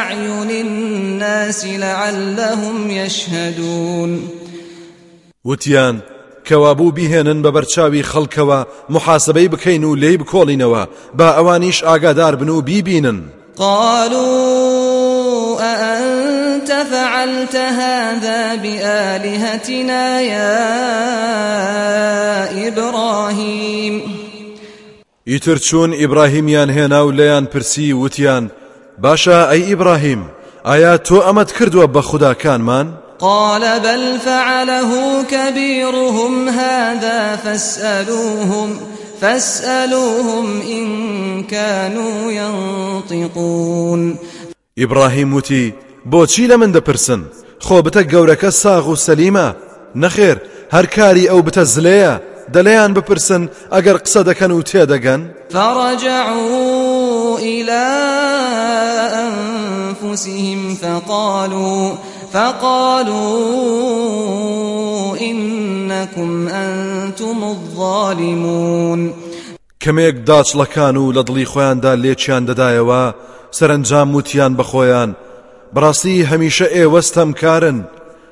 [0.00, 4.20] أعين الناس لعلهم يشهدون.
[5.44, 6.02] وتیان
[6.44, 12.62] کەوابوو بیهێنن بە بەرچاوی خەڵکەوە محاسبەی بکەین و لێی بکۆڵینەوە با ئەوانیش ئاگادار بن و
[12.62, 13.37] بیبینن.
[13.58, 20.58] قالوا أأنت فعلت هذا بآلهتنا يا
[22.68, 24.02] إبراهيم؟
[25.26, 28.50] ئیتر چوون ئیبراهیمیان هێنا و لەیان پرسی وتیان
[29.02, 30.30] باشە ئەی ئیبراهیم
[30.64, 32.86] ئایا تۆ ئەمەت کردووە بە خوداکانمان؟
[33.18, 38.97] قال بل فعله كبيرهم هذا فاسألوهم.
[39.20, 44.18] فاسألوهم إن كانوا ينطقون.
[44.78, 45.74] ئیبراهیم وتی
[46.10, 47.20] بۆچی لە من دەپرسن؟
[47.60, 49.54] خۆ بتە گەورەکە ساغ و سەلیمە.
[49.96, 50.36] نەخێر
[50.72, 52.20] هەر کاری ئەو بتە زلەیە.
[52.54, 53.42] دەلەیان بپرسن
[53.74, 55.20] ئەگەر قسە دەکەن و تێدەگەن
[55.52, 57.84] فرجعوا إلى
[59.24, 61.92] أنفسهم فقالوا
[62.32, 63.16] فقالوا
[65.20, 69.12] إنكم أنتم الظالمون.
[69.84, 73.14] کەمێک داچڵەکان و لە دڵی خۆیاندا لێکیان دەدایەوە
[73.50, 75.10] سەرنجام وتیان بە خۆیان
[75.74, 77.78] بڕاستی هەمیشە ئێوەستەم کارن.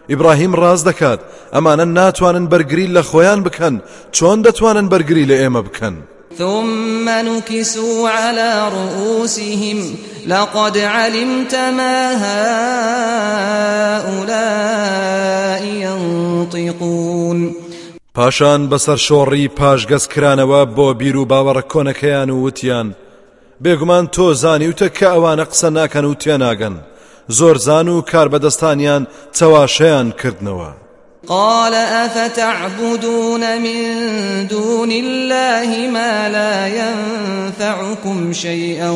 [0.09, 1.21] ئیبراهیم ڕاز دەکات
[1.55, 3.75] ئەمانە ناتوانن بەرگری لە خۆیان بکەن
[4.17, 5.95] چۆن دەتوانن بەرگری لە ئێمە بکەن؟
[6.39, 9.79] ثم نكسوا على رؤوسهم
[10.27, 12.13] لقد علمت ما
[14.03, 17.55] هؤلاء ينطقون.
[18.15, 22.89] پاشان بەسەر شۆڕی پاشگەز کرانەوە بۆ بیر و باوەڕە کۆنەکەیان و وتیان.
[23.65, 26.77] بێگومان تۆ زانی وتە کە ئەوانە قسە ناکەن و تێناگەن.
[27.29, 29.03] زۆر زان و کار بەدەستانیان
[29.37, 30.86] چەواشەیان کردنەوە.
[31.29, 33.83] قال أفتعبدون من
[34.47, 38.91] دون الله ما لا ينفعكم شيئا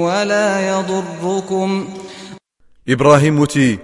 [0.00, 1.86] ولا يضركم
[2.88, 3.78] ئیبراهیم وتی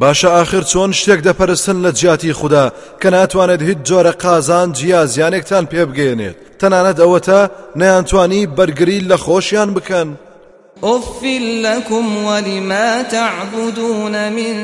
[0.00, 5.64] باشە آخر چۆن شتێک دەپەرستن لە جیاتی خوددا کە ناتوانێت هیچ جۆرە قازان جیا زیانێکتان
[5.70, 7.40] پێ بگەێنێت تەنانەت ئەوەتە
[7.80, 10.08] نەیانتوانی بەرگری لە خۆشیان بکەن.
[10.84, 11.22] أف
[11.64, 14.54] لكم ولما تعبدون من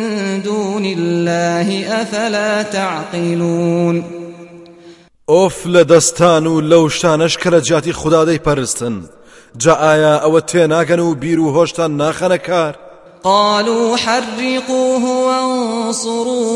[0.42, 4.04] دون الله أفلا تعقلون
[5.30, 8.94] ئۆف لە دەستان و لەو شتانەش کە لە جیاتی خوددادەی پەرستن
[9.58, 12.74] جا ئایا ئەوە تێناگەن و بیر و هۆشتان ناخەنە کار.
[13.22, 16.46] قالوا حرقوه وانصروا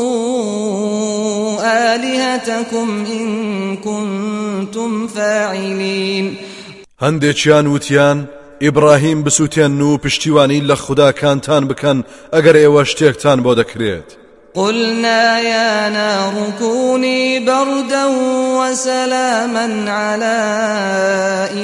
[1.63, 6.37] آلهتكم إن كنتم فاعلين.
[7.01, 8.27] هەندێکیان وتیان
[8.61, 14.09] ئیبراهیم بسووتێن و پشتیوانی لە خودداکانتان بکەن ئەگەر ئێوە شتێکتان بۆ دەکرێت.
[14.53, 18.05] قلنا يا نار كوني بردا
[18.59, 20.39] وسلاما على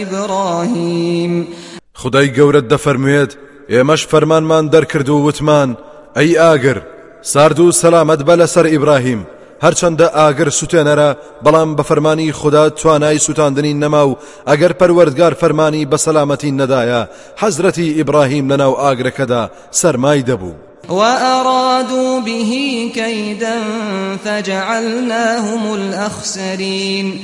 [0.02, 1.48] إبراهيم.
[1.94, 3.32] خدای گەورەت دەفەرموێت
[3.70, 5.78] ئێمەش فەرمانمان دەرکرد و وتمان
[6.16, 6.82] ئەی ئاگر
[7.22, 9.28] سارد و سەلامەت بە لەسەر ئیبراهیم.
[9.64, 11.10] هەرچەندە ئاگر سوتێنەرە
[11.46, 14.18] بەڵام بە فەرمانی خودا توانای سووتاندنی نەما و
[14.50, 17.02] ئەگەر پەروەردگار فەرمانی بە سەلامەتی نەدایە.
[17.42, 20.56] حەزرەتی ئیبراهیم لەناو ئاگرەکەدا سەرمای دەبوو.
[20.90, 23.58] وأرادوا به كيدا
[24.24, 27.20] فجعلناهم الأخسرين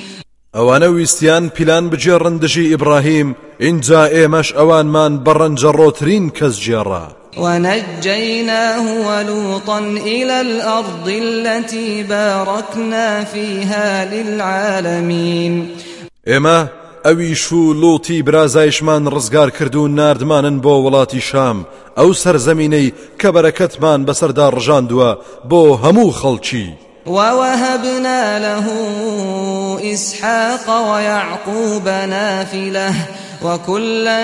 [0.57, 7.22] ئەوانە ویستیان پیلان بجێڕن دژی ئیبراهیم اینجا ئێمەش ئەوانمان بەڕەنجەڕۆترین کەس جێڕا.
[7.37, 15.67] ونجيناه ولوطا إلى الأرض التي باركنا فيها للعالمين.
[16.27, 16.67] ئێمە
[17.05, 21.65] ئەویش و لوتی برازایشمان ڕزگار کرد و نردمانن بۆ وڵاتی شام
[21.97, 25.17] ئەو سەرزەمینەی کە بەرەکەتمان بەسەردا ڕژاندووە
[25.49, 26.67] بۆ هەموو خەڵکی
[27.05, 28.65] ووهبنا له
[29.93, 32.93] إسحاق ويعقوب نافلة
[33.43, 34.21] وكلا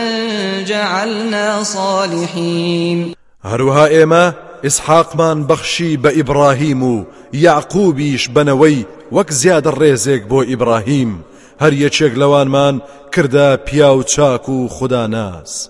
[0.62, 10.40] جعلنا صالحين هەروها ئێمە ئسحاقمان بەخشی بە ئیبراهیم و یعقوبیش بنەوەی وەک زیادە ڕێزێک بۆ
[10.50, 11.24] ئیبراهیم
[11.62, 12.82] هەر یەکێک لەوانمان
[13.16, 15.70] کردە پیا و چاک و خوددا ناس.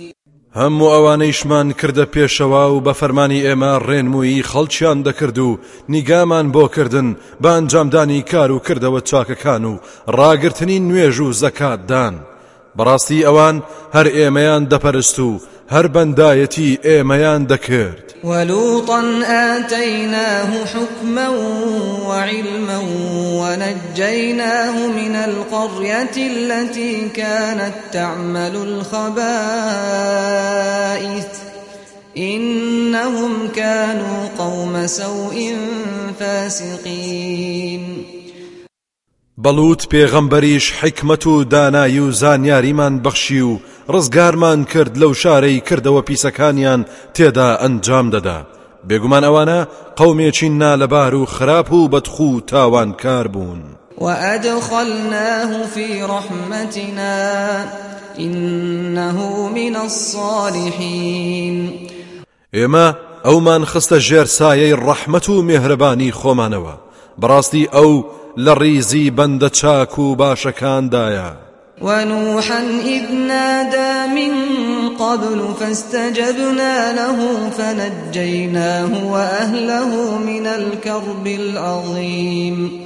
[0.59, 5.59] هەموو ئەوانەیشمان کردە پێشەوە و بە فەرمانی ئێمە ڕێنمویی خەڵکیان دەکرد و
[5.93, 7.09] نیگامان بۆکردن
[7.41, 9.79] بە ئەنجامدانی کار و کردەوە چاکەکان و
[10.17, 12.15] ڕاگررتنی نوێژ و زەکاتدان.
[12.77, 13.57] بەڕاستی ئەوان
[13.95, 18.05] هەر ئێمەیان دەپەرست و هەر بەندایەتی ئێمەیان دەکرد.
[18.23, 21.29] ولوطا آتيناه حكما
[22.07, 22.79] وعلما
[23.41, 29.01] ونجيناه من القرية التي كانت تعمل الخبائث.
[32.17, 35.55] إنهم كانوا قوم سوء
[36.19, 38.05] فاسقين.
[39.37, 46.85] بەڵوت پێغەمبەریش حکمت و دانایی و زانیاریمان بەخشی و ڕزگارمان کرد لەو شارەی کردەوە پیسەکانیان
[47.13, 48.39] تێدا ئەنجام دەدا.
[48.87, 49.67] بێگومان ئەوانە
[49.99, 53.61] قەومێکین نالەبار و خراپ و بەدخو تاوانکار بوون.
[53.97, 57.65] وأدخلناه في رحمتنا
[58.19, 61.55] إنه من الصالحين.
[62.55, 66.73] إما أو من خست جير سايي الرحمة مهرباني خومانوا
[67.17, 68.03] براستي أو
[68.37, 71.50] لريزي بند چاكو باشكان دايا
[71.81, 74.33] ونوحا إذ نادى من
[74.89, 82.81] قبل فاستجبنا له فنجيناه وأهله من الكرب العظيم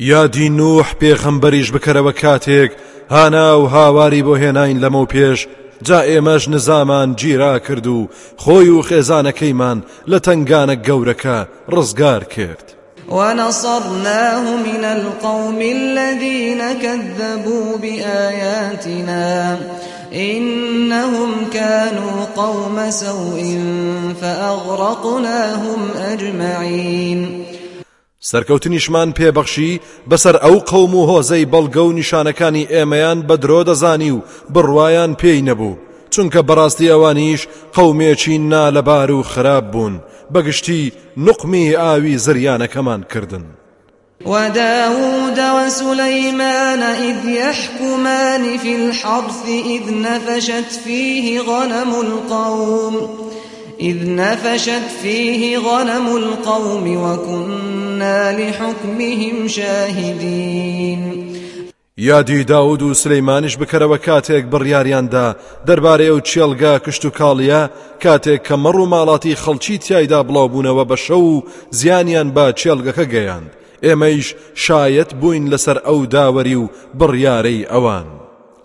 [0.00, 2.70] یادی نوح پێخەمبەریش بکەرەوە کاتێک
[3.10, 4.96] هانا و هاواری بۆ هێناین لەمە
[5.82, 6.00] جا
[6.48, 9.78] نزامان گیرا کرد و خۆی و خێزانەکەیمان
[10.10, 11.38] لە تنگانە گەورەکە
[12.24, 12.76] کرد.
[13.08, 19.58] ونصرناه من القوم الذين كذبوا بآياتنا
[20.12, 23.60] إنهم كانوا قوم سوء
[24.20, 25.80] فأغرقناهم
[26.12, 27.44] أجمعين.
[28.20, 34.22] سەرکەوتنیشمان پێبەخشی بەسەر ئەو قەوم و هۆزەی بەڵگە و نیشانەکانی ئێمەیان بە درۆ دەزانی و
[34.54, 35.85] بڕواان پێی نەبوو.
[36.16, 37.42] چونکە بەڕاستی ئەوانیش
[37.76, 39.94] قەومێکی نالەبار و خراپ بوون
[40.34, 43.44] بەگشتی نقمی ئاوی زریانەکەمان کردن.
[44.26, 52.94] وداود وسليمان إذ يحكمان في الحرث إذ نفشت فيه غنم القوم
[53.80, 61.26] إذ نفشت فيه غنم القوم وكنا لحكمهم شاهدين.
[61.98, 67.70] یادی داود و سلەیمانش بکەرەوە کاتێک بڕیاریاندا دەربارەیە و چێلگا کشت و کاڵیە
[68.04, 73.50] کاتێک کە مەڕ و ماڵاتی خەڵکی تایدا بڵاوبوونەوە بە شەو و زیانیان بە چێلگەکە گەیاند.
[73.82, 78.06] ئێمەیش شایەت بووین لەسەر ئەو داوەری و بڕیارەی ئەوان.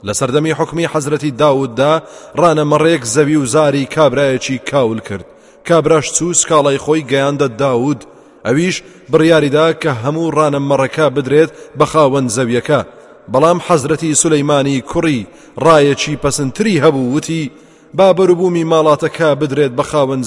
[0.07, 1.93] لە سەردەمی حکمی حەزرەتی داوددا
[2.39, 5.25] ڕانەمەڕێک زەوی و زاری کابرایەکی کاول کرد.
[5.67, 8.01] کابراش چوو سکاڵای خۆی گەیاندە داود.
[8.45, 12.81] ئەویش بڕیاریدا کە هەموو ڕانەمەڕەکە بدرێت بە خاوەن زەویەکە.
[13.33, 15.27] بەڵام حەزرەتی سولەیمانی کوڕی
[15.65, 17.51] ڕایەکی پەسنتری هەبوو وتی
[17.93, 20.21] با بەروبوومی ماڵاتەکە بدرێت بە خاوەن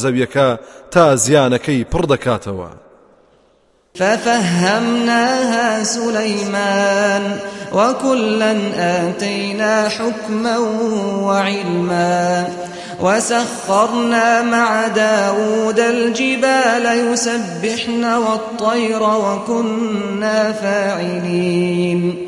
[0.91, 2.05] تا زیانەکەی پڕ
[3.99, 7.39] ففهمناها سليمان
[7.73, 10.59] وكلا آتينا حكما
[11.23, 12.49] وعلما
[13.01, 22.24] وسخرنا مع داود الجبال يسبحن والطير وكنا فاعلين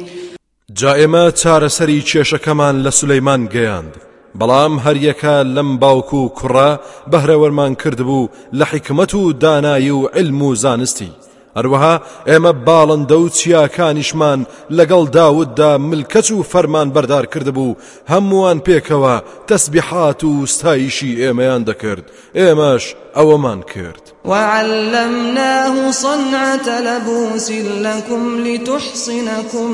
[0.81, 3.95] جا ئێمە چارەسەری کێشەکەمان لە سولەیمان گەیاند.
[4.39, 6.71] بەڵام هەریەکە لەم باوکو و کوڕە
[7.11, 11.11] بەهرەوەرمان کردبوو لە حکمت و دانایی و علم و زانستی.
[11.57, 11.95] هەروەها
[12.29, 14.41] ئێمە باڵندە و چیاکانیشمان
[14.79, 17.77] لەگەڵ داوددا ملکەچ و فەرمان بەردار کردبوو.
[18.13, 19.15] هەمووان پێکەوە
[19.49, 22.05] تەسبیحات و ستایشی ئێمەیان دەکرد.
[22.39, 22.85] ئێمەش
[23.17, 24.05] ئەوەمان کرد.
[24.25, 27.51] وعلمناه صنعة لبوس
[27.87, 29.71] لكم لتحصنكم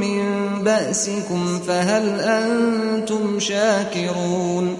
[0.00, 0.22] من
[0.64, 4.76] بأسكم فهل أنتم شاكرون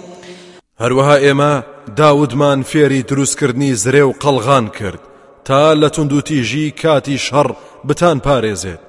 [0.79, 1.53] هەروەها ئێمە
[1.95, 4.99] داودمان فێری دروستکردنی زرێ و قەلغان کرد.
[5.45, 7.51] تا لە تونندوتیژی کاتی شەڕ
[7.87, 8.79] بتان پارێزێت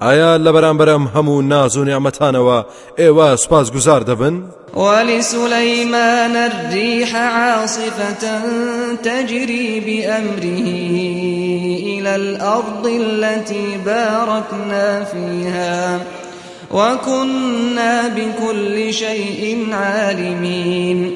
[0.00, 2.64] ئایا لە بەرامبەرم هەموو ناز و
[2.98, 4.36] ئێوە سوپاس گوزار دەبن؟
[4.76, 8.40] ولسليمان الريح عاصفة
[9.02, 10.66] تجري بأمره
[11.92, 16.00] إلى الأرض التي باركنا فيها
[16.70, 21.12] وكنا بكل شيء عالمين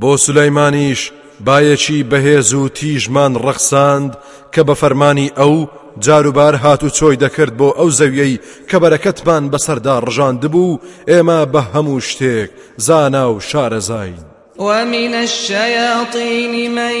[0.00, 1.12] بۆ سولەیمانیش
[1.46, 4.12] بایەکی بەهێز و تیژمان ڕەخساند
[4.52, 5.54] کە بە فەرمانی ئەو
[6.04, 10.80] جاروبار هات و چۆی دەکرد بۆ ئەو زەویەی کە بەرەکەتمان بەسەردا ڕژاندبوو
[11.10, 13.40] ئێمە بە هەموو شتێک زانا و
[14.58, 16.96] ومن الشياطين من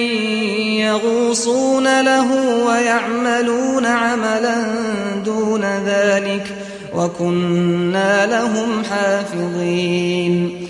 [0.86, 2.28] يغوصون له
[2.66, 4.56] ويعملون عملا
[5.24, 6.46] دون ذلك
[6.94, 10.68] وكنا لهم حافظين.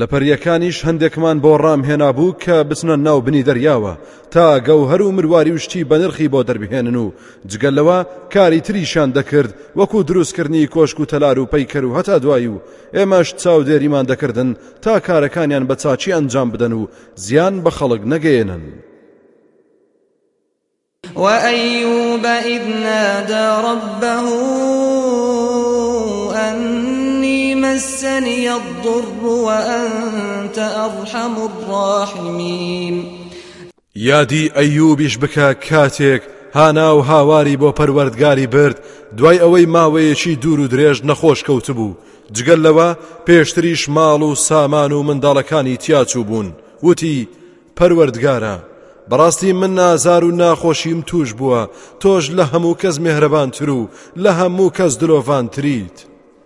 [0.00, 3.94] لە پەریەکانیش هەندێکمان بۆ ڕام هێنابوو کە بچنە ناو بنی دەریاوە
[4.34, 7.12] تا گەوهر و مرواری وشتی بە نرخی بۆ دەربهێنن و
[7.50, 7.98] جگەلەوە
[8.34, 12.60] کاری تریشان دەکرد وەکو دروستکردنی کۆشک و تەلار و پەیکەر و هەتا دوایی و
[12.96, 14.50] ئێمەش چاو دێریمان دەکردن
[14.82, 16.88] تا کارەکانیان بە چاچی ئەنجام بدەن و
[17.24, 18.64] زیان بە خەڵک نەگەێنن.
[21.16, 24.22] وأيوب إذ نادى ربه
[27.74, 33.04] مسني الضر وأنت أرحم الراحمين.
[33.94, 36.22] یادی ئەیوبیش بکە کاتێک
[36.54, 38.80] هانا و هاواری بۆ پەروەردگاری برد
[39.16, 41.96] دوای ئەوەی ماوەیەکی دوور و درێژ نەخۆش کەوتبوو.
[42.32, 42.96] جگە لەوە
[43.26, 46.52] پێشتریش ماڵ و سامان و منداڵەکانی تیاچوو بوون.
[46.82, 47.28] وتی
[47.76, 48.56] پەروەردگارە
[49.10, 51.62] بەڕاستی من ئازار و ناخۆشیم توش بووە
[52.00, 56.11] تۆش لە هەموو کەس مهرەبانتر و لە هەموو کەس دلۆڤان تریت.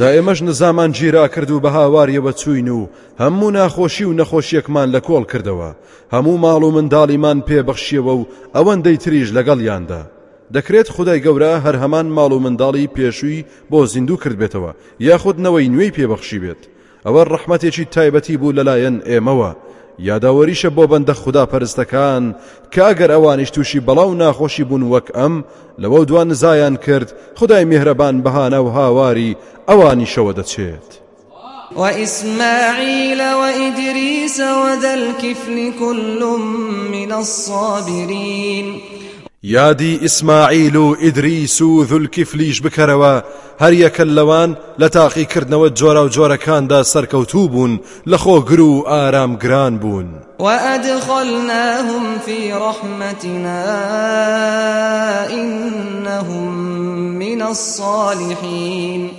[0.00, 2.88] زائمەش نزامان گیرا کرد و بە هاواریەوە چوین و
[3.22, 5.70] هەموو ناخۆشی و نەخۆشیەکمان لە کۆڵ کردەوە.
[6.14, 10.02] هەموو ماڵ و منداڵیمان پێبەخشیەوە و ئەوەندەی تریژ لەگەڵیاندا
[10.54, 14.72] دەکرێت خدای گەورە هەر هەمان ماڵ و منداڵی پێشووی بۆ زیندوو کرد بێتەوە
[15.08, 16.62] یاخود نەوەی نوێی پێبەخشی بێت.
[17.06, 19.50] ئەوە ڕەحمەتێکی تایبەتی بوو لەلایەن ئێمەوە.
[20.08, 22.24] یاداوەریشە بۆ بەندە خوددا پەرستەکان
[22.72, 25.34] کە ئەگەر ئەوانیش تووشی بەڵاو ناخۆشی بوون وەک ئەم
[25.82, 29.36] لەوە دوان نزایان کرد خدای میهرەبان بەهانە و هاواری
[29.68, 30.90] ئەوانی شەوە دەچێت.
[31.76, 36.20] وإسماعيل وإدريس وذا الكفل كل
[36.92, 38.80] من الصابرين
[39.42, 43.22] یادی ئیسماعیل و ئیدریس و ذولکیفلیش بکەرەوە
[43.60, 48.84] هەر یەکە لەوان لە تاقیکردنەوە جۆرە و جۆرەکاندا سەرکەوتوو بوون لە خۆگر و
[49.80, 53.64] بوون وأدخلناهم في رحمتنا
[55.30, 56.54] إنهم
[57.18, 59.10] من الصالحين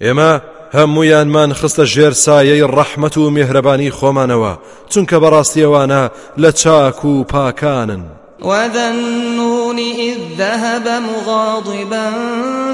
[0.00, 0.40] ئێمە
[0.74, 4.58] هەمویانمان خستە ژێر سایەی ڕەحمەت و میهرەبانی خۆمانەوە
[4.90, 8.25] چونکە بەڕاستیەوانە لە چاک و پاکانن.
[8.40, 12.12] وذا النون إذ ذهب مغاضبا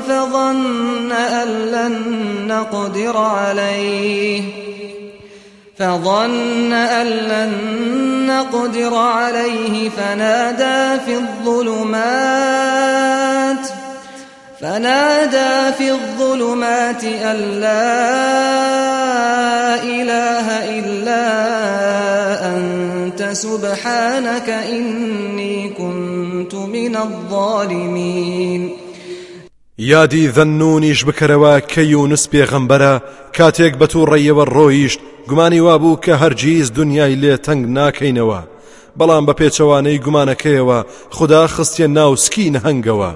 [0.09, 2.03] فظن أن لن
[2.47, 4.43] نقدر عليه
[5.79, 7.53] فظن أن لن
[8.27, 12.53] نقدر عليه فنادى في الظلمات
[14.61, 18.23] فنادى في الظلمات أن لا
[19.83, 21.23] إله إلا
[22.19, 22.22] أنت
[23.21, 28.71] سبحانك إني كنت من الظالمين.
[29.79, 33.01] یادی ذەنونیش بکەرەوە کە یونس پێغەمبەرە
[33.37, 38.41] کاتێک بە تووڕێیەوە ڕۆیشت گومانی وابوو کە هەرگیز دنیای لێ تەنگ ناکەینەوە.
[38.99, 40.79] بەڵام بە پێچەوانەی گومانەکەیەوە
[41.11, 43.13] خدا خستیە ناوسکی نەهنگەوە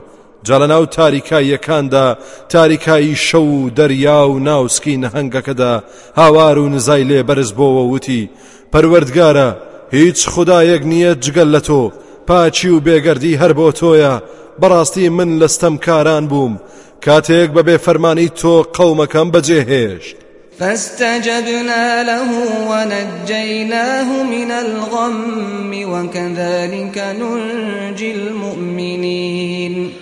[0.47, 2.07] جا لە ناو تاریکاییەکاندا
[2.49, 5.75] تاریکایی شەو و دەریا و ناوسکی نەهنگەکەدا
[6.17, 8.31] هاوار و نزای لێ بەرز بۆەوە وتی.
[8.73, 9.49] پەروەردگارە
[9.93, 11.93] هیچ خدایەک نییە جگەل لە تۆ.
[12.27, 14.15] پاچی و بێگەردی هەر بۆ تۆیە.
[14.61, 16.61] بەڕاستی من لەستەم کاران بووم.
[17.05, 20.17] کاتێک بەبێ فەرمانی تۆ قەومەکەم بەجێهێشت.
[20.59, 22.29] فاستجبنا له
[22.71, 29.93] ونجيناه من الغم وكذلك ننجي المؤمنين.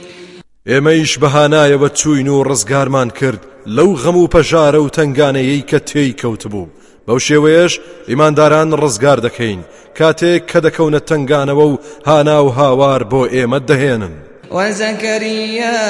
[0.68, 3.40] ئێمەیش بەهانایەوە چوین و ڕزگارمان کرد.
[3.66, 6.68] لەو غەم و پەژارە و تنگانەیەی کە تێی کەوت بوو.
[7.06, 7.72] بەو شێوەیەش
[8.08, 9.60] ئیمانداران ڕزگار دەکەین.
[9.98, 14.14] کاتێک کە دەکەونە تنگانەوە و هانا و هاوار بۆ ئێمە دەهێنن.
[14.50, 15.80] وزكريا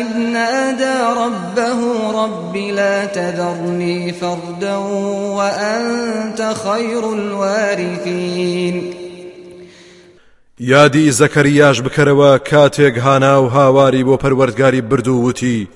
[0.00, 1.80] إذ نادى ربه
[2.22, 4.76] رب لا تذرني فردا
[5.38, 8.94] وأنت خير الوارثين
[10.60, 15.68] یادی زەکەریاش بکەرەوە کاتێک هانا و هاواری بۆ پەروەردگاری بردو وتی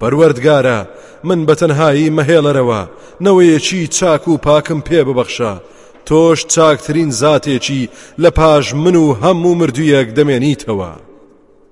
[0.00, 0.80] پەروەردگارە
[1.28, 2.82] من بەتەنهایی مەهێڵەرەوە.
[3.24, 5.54] نەوەیەکی چاک و پاکم پێ ببەخشە؟
[6.06, 7.88] تۆش چاکترین زاتێکی
[8.22, 10.92] لە پاش من و هەموو مردوویەک دەمێنیتەوە.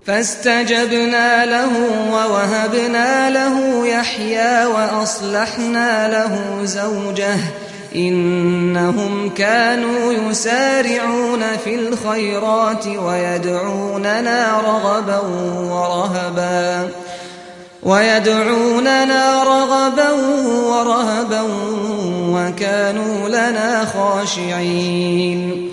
[0.06, 1.68] فاستجبنا له
[2.12, 7.38] ووهبنا له يحيى وأصلحنا له زوجه.
[7.96, 15.18] إنهم كانوا يسارعون في الخيرات ويدعوننا رغبا
[15.72, 16.88] ورهبا.
[17.82, 20.10] ويدعوننا رغبا
[20.70, 21.42] ورهبا
[22.34, 25.70] وكانوا لنا خاشعين.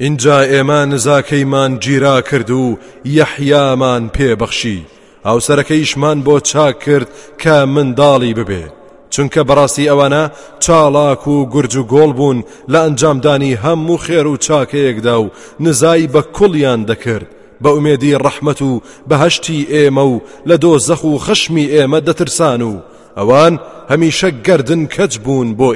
[0.00, 4.86] اینجا ئێمە نزاکەیمان گیرا کرد و یەحیامان پێبەخشی.
[5.24, 7.08] هاوسەرەکەیشمان بۆ چاک کرد
[7.42, 8.64] کە منداڵی ببێ.
[9.10, 10.24] چونکە بەڕاستی ئەوانە
[10.64, 15.30] چاڵاک و گورج و گۆڵ بوون لە ئەنجامدانی هەموو خێر و چاکەیەکدا و
[15.60, 17.37] نزای بە کوڵیان دەکرد.
[17.62, 22.72] بە ئومێدی ڕەحمەت و بەهشتی ئێمە و لە دۆ زەخ و خشمی ئێمە دەترسان و
[23.18, 23.54] ئەوان
[23.90, 25.68] هەمیشە گردن کەچ بوون بۆ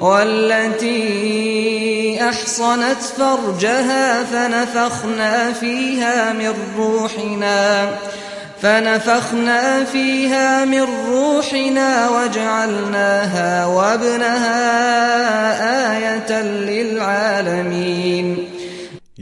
[0.00, 7.88] والتي أحصنت فرجها فنفخنا فيها من روحنا
[8.62, 14.60] فنفخنا فيها من روحنا وجعلناها وابنها
[15.96, 18.49] آية للعالمين.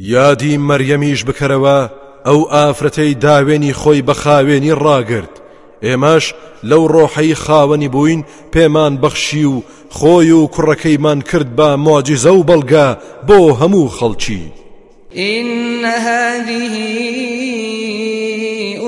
[0.00, 1.78] یادی مەریەمیش بکەرەوە
[2.26, 5.34] ئەو ئافرەتەی داوێنی خۆی بە خاوێنی ڕاگرت.
[5.84, 6.34] ئێمەش
[6.70, 9.62] لەو ڕۆحەی خاوەنی بووین پێمان بەخشی و
[9.98, 12.88] خۆی و کوڕەکەیمان کرد بە مۆجیزە و بەڵگا
[13.28, 14.44] بۆ هەموو خەڵکی.
[15.16, 16.74] إن هذه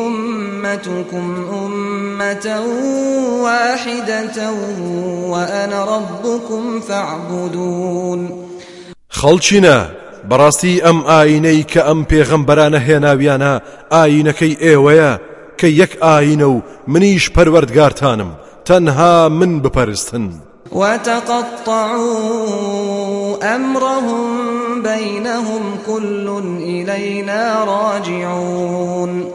[0.07, 2.47] أمتكم أمة
[3.43, 4.51] واحدة
[5.33, 8.31] وأنا ربكم فاعبدون.
[9.11, 13.53] خەڵچینە بەڕاستی ئەم ئاینەی کە ئەم پێغەمبەرانە هێناویانە
[13.95, 15.13] ئاینەکەی ئێوەیە
[15.59, 16.63] کە یەک ئاینە و
[16.93, 18.31] منیش پەروەردگارتانم
[18.65, 20.27] تەنها من بپەرستن.
[20.73, 22.07] وتقطعوا
[23.57, 26.27] أمرهم بينهم كل
[26.61, 29.27] إلينا راجعون.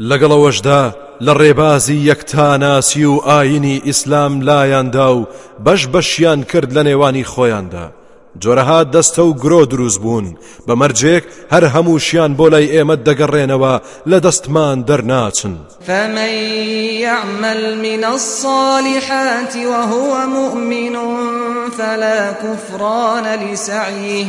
[0.00, 5.26] لەگەڵەوەشدا لە ڕێبازی یەکتاناسی و ئاینی ئیسلام لایاندا و
[5.64, 7.97] بەش بەشیان کرد لە نێوانی خۆیاندا.
[8.42, 10.26] جۆرەها دەستە و گرۆ دروست بوون.
[10.66, 13.74] بە مەرجێک هەر هەمووشیان بۆ لای ئێمە دەگەڕێنەوە
[14.10, 15.54] لە دەستمان دەرناچن.
[15.86, 16.32] فمن
[17.06, 20.96] يعمل من الصالحات وهو مؤمن
[21.78, 24.26] فلا كفران لسعيه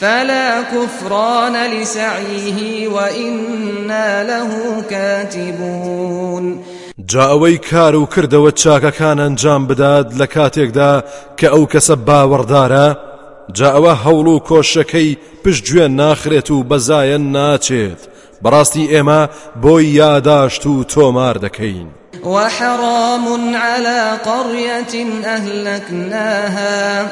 [0.00, 6.58] فلا كفران لسعيه وإنا له كاتبون.
[6.98, 11.02] جا ئەوەی کار و کردەوە چاکەکان ئەنجام بدات لە کاتێکدا
[11.38, 13.13] کە ئەو کەسە باوەڕدارە
[13.52, 18.00] جا ئەوە هەوڵ و کۆشەکەی پشتگوێن ناخرێت و بەزایەن ناچێت.
[18.44, 19.28] بەڕاستی ئێمە
[19.62, 21.88] بۆی یاداشت و تۆمار دەکەین.
[22.24, 27.06] وحرام على قرية أهلكناها.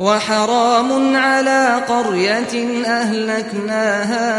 [0.00, 2.54] وحرام على قرية
[2.86, 4.30] أهلكناها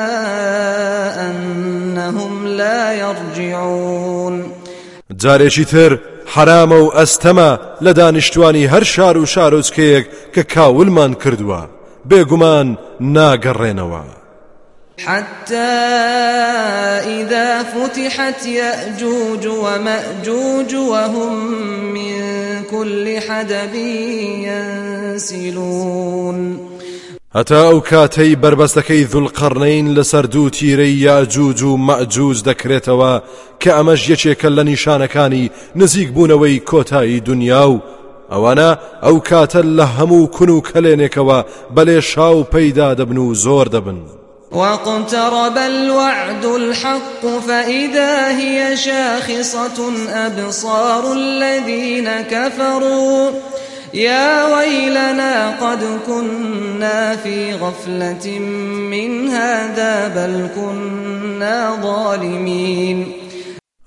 [1.29, 4.45] أنهم لا يرجعون.
[5.17, 5.99] جارێکی تر
[6.33, 7.51] حرامە و ئەستەمە
[7.85, 10.05] لە دانیشتوانی هەر شار و شارۆچکەیەک
[10.35, 11.61] کە کاولمان کردووە.
[12.09, 12.67] بێگومان
[13.01, 14.03] ناگەڕێنەوە.
[15.05, 15.55] حتى
[17.19, 21.33] إذا فتحت يأجوج ومأجوج وهم
[21.93, 22.21] من
[22.71, 23.75] كل حدب
[25.15, 26.68] ينسلون.
[27.37, 33.13] هەتا ئەو کاتەی بربەستەکەی دڵقڕنین لەسەر دوو تیرەی یاجوج و مەجووز دەکرێتەوە
[33.61, 37.81] کە ئەمەش یەکێکە لە نیشانەکانی نزیک بوونەوەی کۆتایی دنیا و
[38.31, 38.71] ئەوانە
[39.05, 41.39] ئەو کاتە لە هەموو کون و کەلێنێکەوە
[41.75, 43.99] بەلێ شاو پەیدا دەبن و زۆر دەبن.
[44.51, 53.29] واقترب الوعد الحق فإذا هي شاخصة أبصار الذين كفروا
[53.93, 58.39] يا ويلنا قد كنا في غفلة
[58.89, 63.05] من هذا بل كنا ظالمين.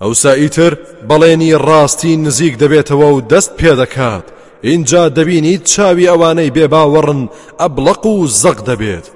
[0.00, 0.74] ئەوسا ئیتر
[1.08, 4.24] بەڵێنی ڕاستی نزیک دەبێتەوە و دەست پێ دەکات
[4.62, 7.28] اینجا دەبینیت چاوی ئەوانەی بێباوەڕن
[7.60, 9.06] ئەبلق و زەق دەبێت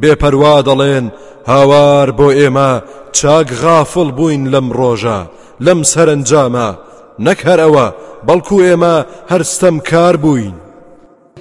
[0.00, 1.06] بێپەروا دەڵێن
[1.46, 2.72] هاوار بۆ ئێمە
[3.12, 5.20] چاک غافڵ بووین لەم ڕۆژە
[5.60, 6.68] لەم سەرنجامە
[7.18, 7.86] نەک هەر ئەوە
[8.26, 8.94] بەڵکو ئێمە
[9.30, 10.54] هەرستەم کار بووین.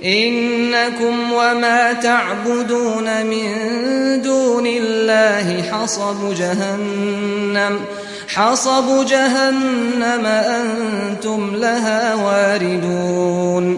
[0.04, 3.48] إنكم وما تعبدون من
[4.22, 7.80] دون الله حصب جهنم
[8.28, 13.78] حصب جهنم أنتم لها واردون.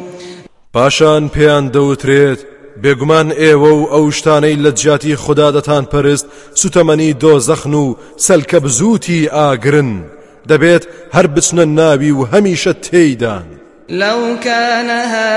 [0.74, 2.40] پاشان پێیان دەوترێت
[2.84, 6.26] بێگومان ئێوە و ئەو شتانەی لە جیاتی خوددا دەتان پەرست
[6.56, 10.17] سوتەمەنی دۆزەخن و سەلکە بزوتی ئاگرن.
[10.50, 10.84] دەبێت
[11.16, 13.48] هەر بچنە ناوی و هەمیشە تێیدان.
[13.90, 15.28] لو كان هؤلاء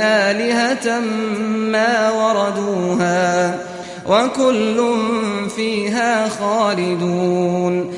[0.00, 1.00] آلهة
[1.72, 3.54] ما وردوها
[4.08, 4.78] وكل
[5.56, 7.90] فيها خالدون.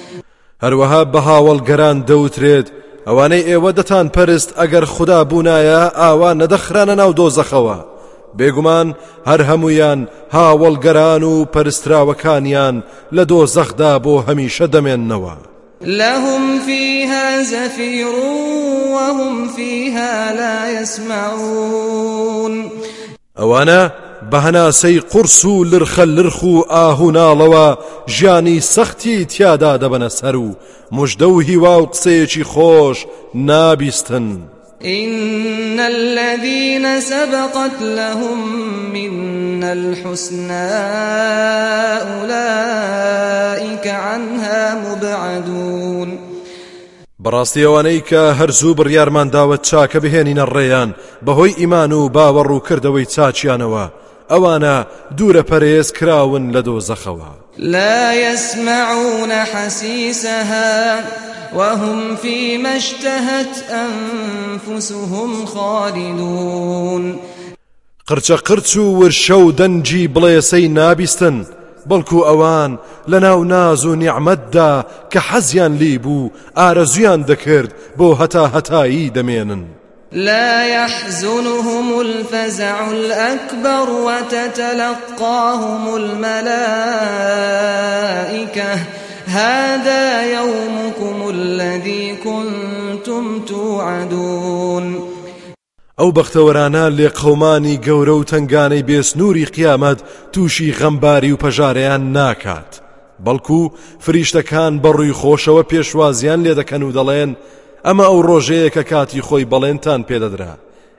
[0.62, 2.68] هەروەها بە هاوڵگەران دەوترێت
[3.06, 7.93] ئەوانەی ئێوە دەتان پەرست ئەگەر خوددا بوونایە ئاوا نەدەخرانە ناو دۆزەخەوە.
[8.38, 8.88] بێگومان
[9.28, 10.00] هەر هەمویان
[10.34, 12.76] هاوڵگەران و پەرستراوەکانیان
[13.16, 15.36] لە دۆزەخدا بۆ هەمیشە دەمێننەوە
[15.86, 18.14] لهم فيها زفير
[18.94, 22.54] وهم فيها لا يسمعون
[23.38, 23.82] ئەوانە
[24.30, 27.78] بەهەناسەی قورس و لرخە لرخ و ئاهوناڵەوە
[28.08, 30.56] ژیانی سەختی تیادا دەبەنە سەر و
[30.92, 32.98] مژدە و هیوا و قسەیەکی خۆش
[33.34, 34.53] نابیستن.
[34.84, 38.38] إن الذين سبقت لهم
[38.92, 40.70] منا الحسنى
[42.12, 46.18] أولئك عنها مبعدون.
[47.24, 50.90] بەڕاستیەوانەی کە هەرزوو بڕیارمان داوت چاکە بهێنینە ڕێیان
[51.26, 53.84] بەهۆی ئیمان و باوەڕ و کردەوەی چاچیانەوە
[54.30, 54.76] ئەوانە
[55.16, 61.04] دوورە پەرێز کراون لە دۆزەخەوە لا يسمعون حسيسها.
[61.54, 67.18] وهم فيما اشتهت أنفسهم خالدون.
[68.08, 71.46] قرچە قرچ و ورشە و دەنجی بڵێسەی نابیستن
[71.88, 72.72] بەڵکو ئەوان
[73.08, 79.62] لە ناو ناز و نیعممەتدا کە حەزیان لی بوو ئارەزویان دەکرد بۆ هەتا هەتایی دەمێنن.
[80.12, 86.34] لا يحزنهم الفزع الأكبر وتتلقاهم الملائكة.
[89.26, 90.83] هذا كنتم
[93.46, 94.84] توعدون.
[95.98, 99.98] ئەو بەختەوەرانە لێ قەمانی گەورە و تنگانەی بێسنووری قیامەت
[100.32, 102.70] تووشی غەمباری و پەژارەیان ناکات.
[103.24, 103.60] بەڵکو
[104.04, 107.30] فریشتەکان بەڕووی خۆشەوە پێشوازیان لێ دەکەن و دەڵێن
[107.86, 110.54] ئەمە ئەو ڕۆژەیە کە کاتی خۆی بەڵێنتان پێدەدرا.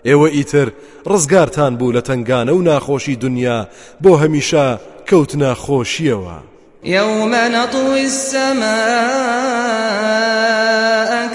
[0.07, 0.67] ئێوە ئیتر
[1.11, 3.59] ڕزگارتان بوو لە تنگانە و ناخۆشی دنیا
[4.03, 4.65] بۆ هەمیشە
[5.09, 6.38] کەوت ناخۆشیەوە
[6.86, 8.75] يوم نطوي السماء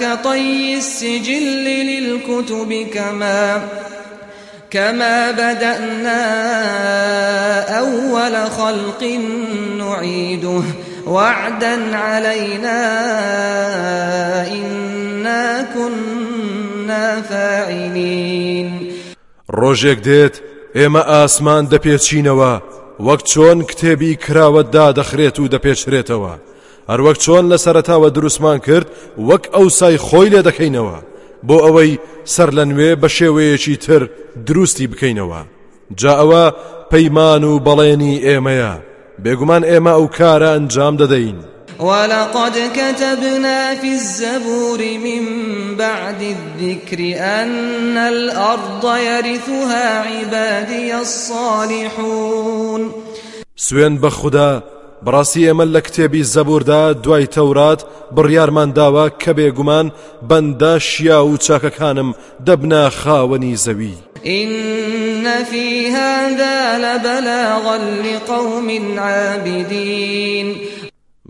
[0.01, 3.62] كطي السجل للكتب كما
[4.70, 6.22] كما بدأنا
[7.78, 9.20] أول خلق
[9.78, 10.62] نعيده
[11.07, 12.80] وعدا علينا
[14.46, 18.90] إنا كنا فاعلين.
[19.51, 20.34] ڕۆژێک دێت
[20.74, 22.80] ئێمە ئاسمان دەپێچینەوە.
[23.07, 26.34] وەک چۆن کتێبی کراوەتدا دەخرێت و دەپێچرێتەوە.
[26.90, 28.86] هەروەک چۆن لە سەرتاوە دروستمان کرد
[29.28, 30.98] وەک ئەو سای خۆی لێ دەکەینەوە.
[31.46, 31.98] بۆ ئەوەی
[32.34, 34.03] سەر لە نوێ بە شێوەیەکی تر
[34.46, 35.40] دروستی بکەینەوە.
[36.01, 36.44] جا ئەوە
[36.90, 38.74] پەیمان و بەڵێنی ئێمەیە.
[39.22, 41.38] بێگومان ئێمە ئەو کارە ئەنجام دەدەین.
[41.81, 45.24] ولقد كتبنا في الزبور من
[45.76, 52.93] بعد الذكر أن الأرض يرثها عبادي الصالحون.
[53.57, 54.62] سوێن بە خوددا
[55.07, 57.81] بڕاستی ئێمە لە کتێبی زەبوردا دوای تەورات
[58.16, 59.87] بڕیارمان داوە کە بێگومان
[60.28, 62.14] بەندە شیا و چاکەکانم
[62.47, 63.97] دەبنا خاوەنی زەوی.
[64.26, 70.57] إن في هذا لبلاغا لقوم عابدين.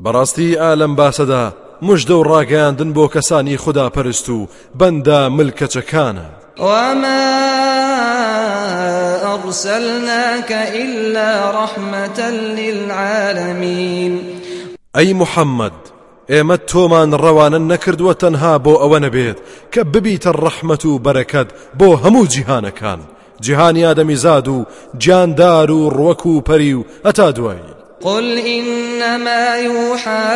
[0.05, 1.45] بەڕاستی ئالم باسەدا
[1.83, 4.49] مژدە و ڕاگەاندن بۆ کەسانی خوددا پەرست و
[4.79, 6.27] بەندە ملکەچەکانە.
[6.59, 7.23] وما
[9.35, 10.51] أرسلناك
[10.83, 12.21] إلا رحمة
[12.59, 14.21] للعالمين.
[14.95, 15.79] ئەی محەممەد
[16.31, 19.39] ئێمە تۆمان ڕەوانە نەکردووە تەنها بۆ ئەوە نەبێت
[19.73, 21.49] کە ببیتە ڕەحمەت و بەرەکەت
[21.79, 23.01] بۆ هەموو جیهانەکان.
[23.41, 24.67] جیهانی ئادەمیزاد و
[25.03, 27.80] گیاندار و ڕوەک و پەری و هەتا دوایی.
[28.01, 30.31] قل إنما يوحى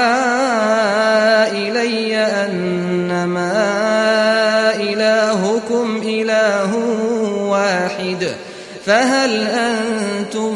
[1.52, 3.52] إلي أنما
[4.76, 6.74] إلهكم إله
[7.48, 8.34] واحد
[8.84, 10.54] فهل أنتم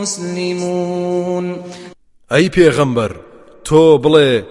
[0.00, 1.56] مسلمون
[2.30, 3.12] ئەی پێغەمبەر
[3.64, 4.42] تۆ بڵێ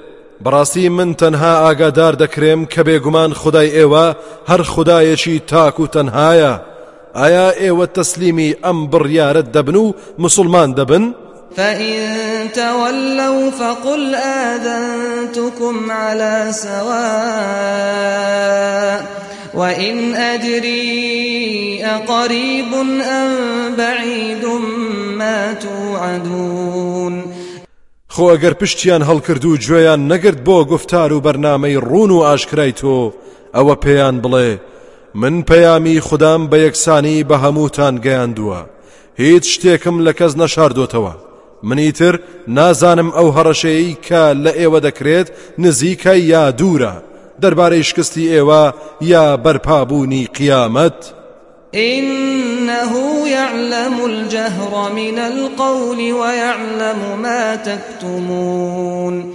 [0.43, 4.15] بەڕاستی من تەنها ئاگادار دەکرێم کە بێگومان خدای ئێوە
[4.49, 6.53] هەر خدایەکی تاک و تەنهایە
[7.15, 11.13] ئایا ئێوە تەسلیمی ئەم بڕیارەت دەبن و مسلمان دەبن؟
[11.57, 16.77] فإن تولوا فقل آذنتكم على سواء
[19.53, 24.45] وإن أدري أقريب أم بعيد
[25.17, 27.23] ما توعدون
[28.17, 32.23] خۆ ئەگەر پشتیان هەڵکرد و گوێیان نەگرت بۆ گفتار و بەرنمەی ڕون و
[33.55, 34.51] ئەوە پێیان بڵێ
[35.15, 38.61] من پەیامی خوددام بە یەکسانی بە هەمووتان گەیاندووە.
[39.21, 41.26] هیچ شتێکم لە کەس نەشاردۆتەوە
[41.69, 42.15] منیتر
[42.47, 45.27] نازانم ئەو هەڕەشەیە کە لە ئێوە دەکرێت
[45.63, 46.95] نزیکە یا دوورە.
[47.41, 48.63] دەربارەی شکستی ئێوە
[49.01, 50.99] یا بەرپابوونی قیامەت؟
[51.75, 52.93] إنه
[53.27, 59.33] يعلم الجهر من القول ويعلم ما تكتمون.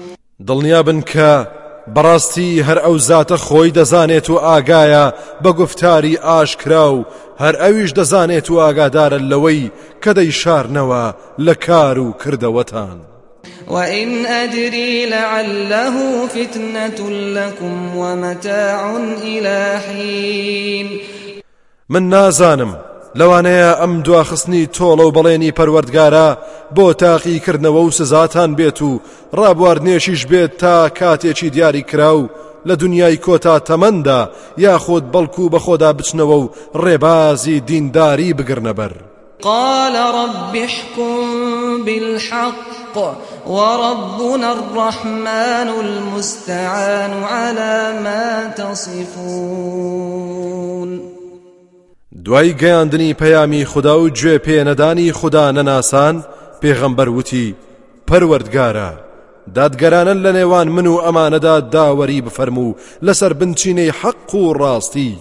[0.49, 1.62] دڵنیابن کە
[1.95, 5.07] بەڕاستی هەر ئەو زاتە خۆی دەزانێت و ئاگایە
[5.43, 7.07] بە گفتاری ئاشکرا و
[7.43, 9.71] هەر ئەویش دەزانێت و ئاگادارە لەوەی
[10.03, 11.05] کە دەی شارنەوە
[11.47, 12.99] لە کار و کردەوەتان.
[13.69, 21.01] وإن أدري لعله فتنة لكم ومتاع إلى حين
[21.89, 26.29] من نازانم لەوانەیە ئەم دواخستنی تۆڵە و بەڵێنی پەروەردگارە
[26.77, 29.01] بۆ تاقیکردنەوە و سزاتان بێت و
[29.39, 32.31] ڕابواردنێشیش بێت تا کاتێکی دیاری کرا و
[32.69, 34.21] لە دنیای کۆتا تەمەندا
[34.65, 36.51] یاخۆت بەڵکو بە خۆدا بچنەوە و
[36.83, 38.93] ڕێبازی دینداری بگرنەبەر
[39.43, 42.97] قال رب احكم بالحق
[43.47, 49.73] وربنا الرحمن المستعان على ما تصفون.
[52.25, 56.17] دوای گەیاندنی پەیامی خوددا و گوێ پێنەدانی خوددا نەناسان
[56.63, 57.55] پێغەمبەر وتی
[58.09, 58.91] پەروەردگارە.
[59.57, 65.13] دادگەرانە لە نێوان من و ئەمانەدا داوەری بفەرموو لەسەر بنچینەی حەق و ڕاستی.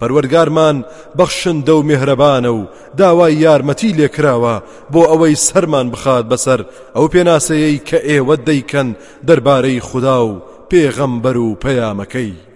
[0.00, 0.76] پەروەرگارمان
[1.18, 4.56] بەخشندە و میهرەبانە و داوای یارمەتی لێکراوە
[4.92, 6.60] بۆ ئەوەی سەرمان بخات بەسەر.
[6.96, 8.88] ئەو پێناسەیەی کە ئێوە دەیکەن
[9.28, 10.40] دەربارەی خوددا و
[10.70, 12.47] پێغەمبەر و پەیامەکەی.